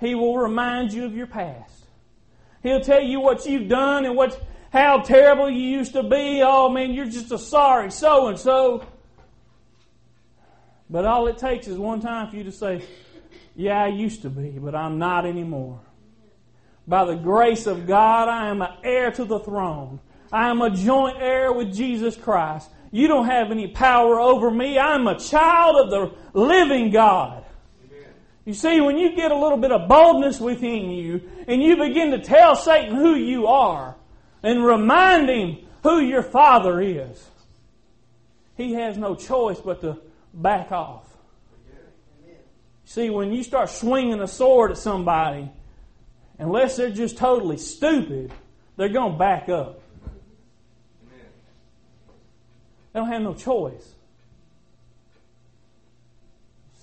He 0.00 0.14
will 0.14 0.38
remind 0.38 0.92
you 0.92 1.04
of 1.04 1.14
your 1.14 1.26
past. 1.26 1.84
He'll 2.62 2.80
tell 2.80 3.02
you 3.02 3.20
what 3.20 3.46
you've 3.46 3.68
done 3.68 4.04
and 4.04 4.16
what 4.16 4.40
how 4.70 5.00
terrible 5.00 5.48
you 5.48 5.62
used 5.62 5.92
to 5.92 6.02
be. 6.02 6.42
Oh 6.44 6.68
man, 6.68 6.92
you're 6.92 7.06
just 7.06 7.32
a 7.32 7.38
sorry 7.38 7.90
so 7.90 8.28
and 8.28 8.38
so. 8.38 8.84
But 10.90 11.04
all 11.04 11.26
it 11.26 11.38
takes 11.38 11.68
is 11.68 11.76
one 11.76 12.00
time 12.00 12.30
for 12.30 12.36
you 12.36 12.44
to 12.44 12.52
say, 12.52 12.84
Yeah, 13.54 13.82
I 13.82 13.88
used 13.88 14.22
to 14.22 14.30
be, 14.30 14.50
but 14.50 14.74
I'm 14.74 14.98
not 14.98 15.26
anymore. 15.26 15.80
By 16.86 17.04
the 17.04 17.16
grace 17.16 17.66
of 17.66 17.86
God, 17.86 18.28
I 18.28 18.48
am 18.48 18.62
an 18.62 18.72
heir 18.82 19.10
to 19.12 19.24
the 19.24 19.38
throne. 19.40 20.00
I 20.32 20.48
am 20.48 20.62
a 20.62 20.70
joint 20.70 21.18
heir 21.20 21.52
with 21.52 21.74
Jesus 21.74 22.16
Christ. 22.16 22.70
You 22.90 23.08
don't 23.08 23.26
have 23.26 23.50
any 23.50 23.68
power 23.68 24.18
over 24.18 24.50
me. 24.50 24.78
I'm 24.78 25.06
a 25.06 25.18
child 25.18 25.76
of 25.76 25.90
the 25.90 26.38
living 26.38 26.90
God. 26.90 27.44
You 28.48 28.54
see, 28.54 28.80
when 28.80 28.96
you 28.96 29.14
get 29.14 29.30
a 29.30 29.36
little 29.36 29.58
bit 29.58 29.72
of 29.72 29.88
boldness 29.88 30.40
within 30.40 30.90
you 30.90 31.20
and 31.46 31.62
you 31.62 31.76
begin 31.76 32.12
to 32.12 32.18
tell 32.18 32.56
Satan 32.56 32.96
who 32.96 33.14
you 33.14 33.46
are 33.46 33.94
and 34.42 34.64
remind 34.64 35.28
him 35.28 35.58
who 35.82 36.00
your 36.00 36.22
father 36.22 36.80
is, 36.80 37.22
he 38.56 38.72
has 38.72 38.96
no 38.96 39.14
choice 39.14 39.60
but 39.60 39.82
to 39.82 39.98
back 40.32 40.72
off. 40.72 41.04
See, 42.86 43.10
when 43.10 43.34
you 43.34 43.42
start 43.42 43.68
swinging 43.68 44.18
a 44.22 44.26
sword 44.26 44.70
at 44.70 44.78
somebody, 44.78 45.50
unless 46.38 46.78
they're 46.78 46.88
just 46.88 47.18
totally 47.18 47.58
stupid, 47.58 48.32
they're 48.78 48.88
going 48.88 49.12
to 49.12 49.18
back 49.18 49.50
up. 49.50 49.82
They 52.94 53.00
don't 53.00 53.12
have 53.12 53.20
no 53.20 53.34
choice. 53.34 53.92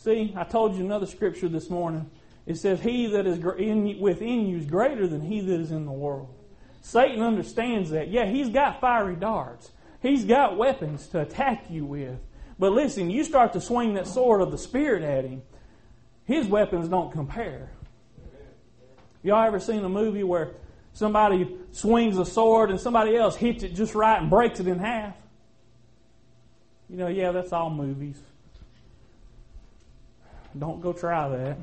See, 0.05 0.35
I 0.37 0.43
told 0.43 0.75
you 0.75 0.85
another 0.85 1.07
scripture 1.07 1.49
this 1.49 1.67
morning. 1.67 2.11
It 2.45 2.57
says, 2.57 2.79
He 2.79 3.07
that 3.07 3.25
is 3.25 3.39
in, 3.57 3.99
within 3.99 4.45
you 4.45 4.57
is 4.57 4.67
greater 4.67 5.07
than 5.07 5.19
he 5.19 5.41
that 5.41 5.59
is 5.59 5.71
in 5.71 5.87
the 5.87 5.91
world. 5.91 6.31
Satan 6.83 7.23
understands 7.23 7.89
that. 7.89 8.09
Yeah, 8.09 8.27
he's 8.27 8.49
got 8.49 8.79
fiery 8.79 9.15
darts. 9.15 9.71
He's 10.03 10.23
got 10.23 10.57
weapons 10.57 11.07
to 11.07 11.21
attack 11.21 11.71
you 11.71 11.85
with. 11.85 12.19
But 12.59 12.71
listen, 12.73 13.09
you 13.09 13.23
start 13.23 13.53
to 13.53 13.61
swing 13.61 13.95
that 13.95 14.05
sword 14.05 14.41
of 14.41 14.51
the 14.51 14.59
Spirit 14.59 15.01
at 15.01 15.25
him, 15.25 15.41
his 16.25 16.45
weapons 16.45 16.87
don't 16.87 17.11
compare. 17.11 17.71
Y'all 19.23 19.43
ever 19.43 19.59
seen 19.59 19.83
a 19.83 19.89
movie 19.89 20.23
where 20.23 20.51
somebody 20.93 21.57
swings 21.71 22.19
a 22.19 22.25
sword 22.25 22.69
and 22.69 22.79
somebody 22.79 23.17
else 23.17 23.35
hits 23.35 23.63
it 23.63 23.73
just 23.73 23.95
right 23.95 24.21
and 24.21 24.29
breaks 24.29 24.59
it 24.59 24.67
in 24.67 24.77
half? 24.77 25.15
You 26.91 26.97
know, 26.97 27.07
yeah, 27.07 27.31
that's 27.31 27.51
all 27.51 27.71
movies. 27.71 28.21
Don't 30.57 30.81
go 30.81 30.93
try 30.93 31.27
that. 31.29 31.57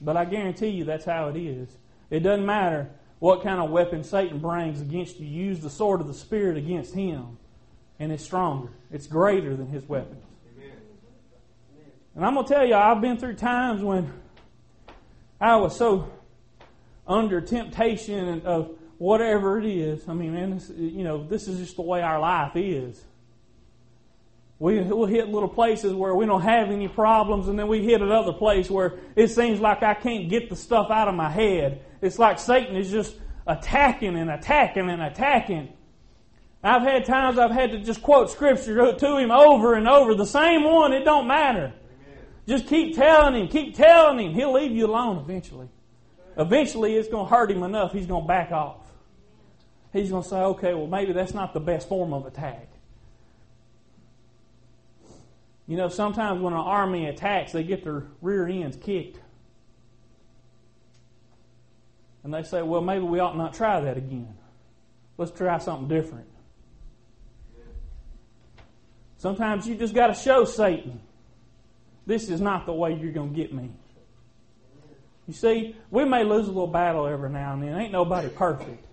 But 0.00 0.16
I 0.16 0.24
guarantee 0.24 0.68
you 0.68 0.84
that's 0.84 1.04
how 1.04 1.28
it 1.28 1.36
is. 1.36 1.68
It 2.10 2.20
doesn't 2.20 2.44
matter 2.44 2.90
what 3.20 3.42
kind 3.42 3.60
of 3.60 3.70
weapon 3.70 4.04
Satan 4.04 4.38
brings 4.38 4.80
against 4.80 5.18
you. 5.18 5.26
Use 5.26 5.60
the 5.60 5.70
sword 5.70 6.00
of 6.00 6.06
the 6.06 6.14
Spirit 6.14 6.56
against 6.58 6.94
him, 6.94 7.38
and 7.98 8.12
it's 8.12 8.24
stronger. 8.24 8.70
It's 8.90 9.06
greater 9.06 9.56
than 9.56 9.68
his 9.68 9.88
weapons. 9.88 10.24
And 12.14 12.24
I'm 12.24 12.34
going 12.34 12.46
to 12.46 12.52
tell 12.52 12.66
you, 12.66 12.74
I've 12.74 13.00
been 13.00 13.16
through 13.16 13.36
times 13.36 13.82
when 13.82 14.12
I 15.40 15.56
was 15.56 15.76
so 15.76 16.10
under 17.06 17.40
temptation 17.40 18.42
of 18.46 18.76
whatever 18.98 19.58
it 19.58 19.66
is. 19.66 20.08
I 20.08 20.12
mean, 20.12 20.32
man, 20.32 20.50
this, 20.50 20.70
you 20.76 21.02
know, 21.02 21.24
this 21.24 21.48
is 21.48 21.58
just 21.58 21.76
the 21.76 21.82
way 21.82 22.02
our 22.02 22.20
life 22.20 22.52
is. 22.54 23.02
We, 24.58 24.80
will 24.80 25.06
hit 25.06 25.28
little 25.28 25.48
places 25.48 25.92
where 25.92 26.14
we 26.14 26.26
don't 26.26 26.42
have 26.42 26.70
any 26.70 26.86
problems, 26.86 27.48
and 27.48 27.58
then 27.58 27.66
we 27.66 27.82
hit 27.82 28.00
another 28.00 28.32
place 28.32 28.70
where 28.70 28.94
it 29.16 29.28
seems 29.28 29.60
like 29.60 29.82
I 29.82 29.94
can't 29.94 30.28
get 30.28 30.48
the 30.48 30.56
stuff 30.56 30.90
out 30.90 31.08
of 31.08 31.14
my 31.14 31.28
head. 31.28 31.84
It's 32.00 32.18
like 32.18 32.38
Satan 32.38 32.76
is 32.76 32.90
just 32.90 33.16
attacking 33.46 34.16
and 34.16 34.30
attacking 34.30 34.88
and 34.88 35.02
attacking. 35.02 35.72
I've 36.62 36.82
had 36.82 37.04
times 37.04 37.38
I've 37.38 37.50
had 37.50 37.72
to 37.72 37.78
just 37.78 38.00
quote 38.00 38.30
scripture 38.30 38.94
to 38.94 39.16
him 39.18 39.30
over 39.30 39.74
and 39.74 39.86
over, 39.86 40.14
the 40.14 40.24
same 40.24 40.64
one, 40.64 40.92
it 40.92 41.04
don't 41.04 41.26
matter. 41.26 41.66
Amen. 41.66 42.18
Just 42.48 42.68
keep 42.68 42.96
telling 42.96 43.34
him, 43.34 43.48
keep 43.48 43.76
telling 43.76 44.18
him. 44.18 44.32
He'll 44.32 44.54
leave 44.54 44.70
you 44.70 44.86
alone 44.86 45.18
eventually. 45.18 45.68
Eventually, 46.38 46.96
it's 46.96 47.08
going 47.08 47.28
to 47.28 47.34
hurt 47.34 47.50
him 47.50 47.62
enough, 47.64 47.92
he's 47.92 48.06
going 48.06 48.22
to 48.22 48.28
back 48.28 48.50
off. 48.50 48.80
He's 49.92 50.10
going 50.10 50.22
to 50.22 50.28
say, 50.28 50.36
okay, 50.36 50.74
well, 50.74 50.86
maybe 50.86 51.12
that's 51.12 51.34
not 51.34 51.52
the 51.54 51.60
best 51.60 51.88
form 51.88 52.12
of 52.12 52.24
attack. 52.26 52.68
You 55.66 55.76
know, 55.76 55.88
sometimes 55.88 56.40
when 56.40 56.52
an 56.52 56.58
army 56.58 57.06
attacks, 57.06 57.52
they 57.52 57.62
get 57.62 57.84
their 57.84 58.04
rear 58.20 58.46
ends 58.46 58.76
kicked. 58.76 59.18
And 62.22 62.32
they 62.32 62.42
say, 62.42 62.62
well, 62.62 62.80
maybe 62.80 63.04
we 63.04 63.18
ought 63.18 63.36
not 63.36 63.54
try 63.54 63.80
that 63.80 63.96
again. 63.96 64.34
Let's 65.16 65.30
try 65.30 65.58
something 65.58 65.88
different. 65.88 66.26
Sometimes 69.18 69.66
you 69.66 69.74
just 69.74 69.94
got 69.94 70.08
to 70.08 70.14
show 70.14 70.44
Satan, 70.44 71.00
this 72.06 72.28
is 72.28 72.40
not 72.40 72.66
the 72.66 72.72
way 72.72 72.94
you're 72.94 73.12
going 73.12 73.30
to 73.30 73.36
get 73.36 73.54
me. 73.54 73.70
You 75.26 75.32
see, 75.32 75.76
we 75.90 76.04
may 76.04 76.24
lose 76.24 76.44
a 76.46 76.48
little 76.48 76.66
battle 76.66 77.06
every 77.06 77.30
now 77.30 77.54
and 77.54 77.62
then. 77.62 77.78
Ain't 77.78 77.92
nobody 77.92 78.28
perfect. 78.28 78.84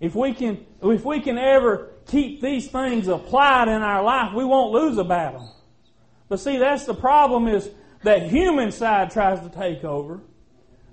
If 0.00 0.16
we 0.16 0.32
can, 0.32 0.66
if 0.82 1.04
we 1.04 1.20
can 1.20 1.38
ever 1.38 1.90
keep 2.08 2.40
these 2.40 2.68
things 2.68 3.06
applied 3.06 3.68
in 3.68 3.82
our 3.82 4.02
life, 4.02 4.34
we 4.34 4.44
won't 4.44 4.72
lose 4.72 4.98
a 4.98 5.04
battle. 5.04 5.54
But 6.28 6.40
see, 6.40 6.58
that's 6.58 6.84
the 6.84 6.94
problem 6.94 7.46
is 7.46 7.70
that 8.02 8.30
human 8.30 8.72
side 8.72 9.10
tries 9.10 9.40
to 9.40 9.48
take 9.48 9.84
over. 9.84 10.20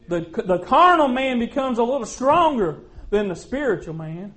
The, 0.07 0.21
the 0.45 0.59
carnal 0.59 1.07
man 1.07 1.39
becomes 1.39 1.79
a 1.79 1.83
little 1.83 2.05
stronger 2.05 2.81
than 3.09 3.27
the 3.27 3.35
spiritual 3.35 3.95
man. 3.95 4.33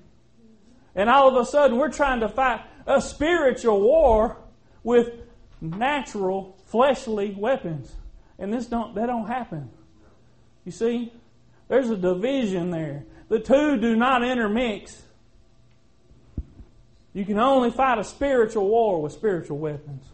And 0.95 1.09
all 1.09 1.27
of 1.29 1.35
a 1.35 1.45
sudden, 1.45 1.77
we're 1.77 1.91
trying 1.91 2.21
to 2.21 2.29
fight 2.29 2.61
a 2.87 3.01
spiritual 3.01 3.81
war 3.81 4.37
with 4.83 5.11
natural, 5.61 6.57
fleshly 6.65 7.35
weapons. 7.37 7.93
And 8.39 8.51
this 8.53 8.65
don't, 8.65 8.95
that 8.95 9.05
don't 9.05 9.27
happen. 9.27 9.69
You 10.65 10.71
see? 10.71 11.13
There's 11.67 11.89
a 11.89 11.97
division 11.97 12.71
there. 12.71 13.05
The 13.27 13.39
two 13.39 13.77
do 13.77 13.95
not 13.95 14.23
intermix. 14.23 15.03
You 17.19 17.25
can 17.25 17.37
only 17.37 17.69
fight 17.69 17.97
a 17.97 18.05
spiritual 18.05 18.69
war 18.69 19.01
with 19.01 19.11
spiritual 19.11 19.57
weapons. 19.57 20.05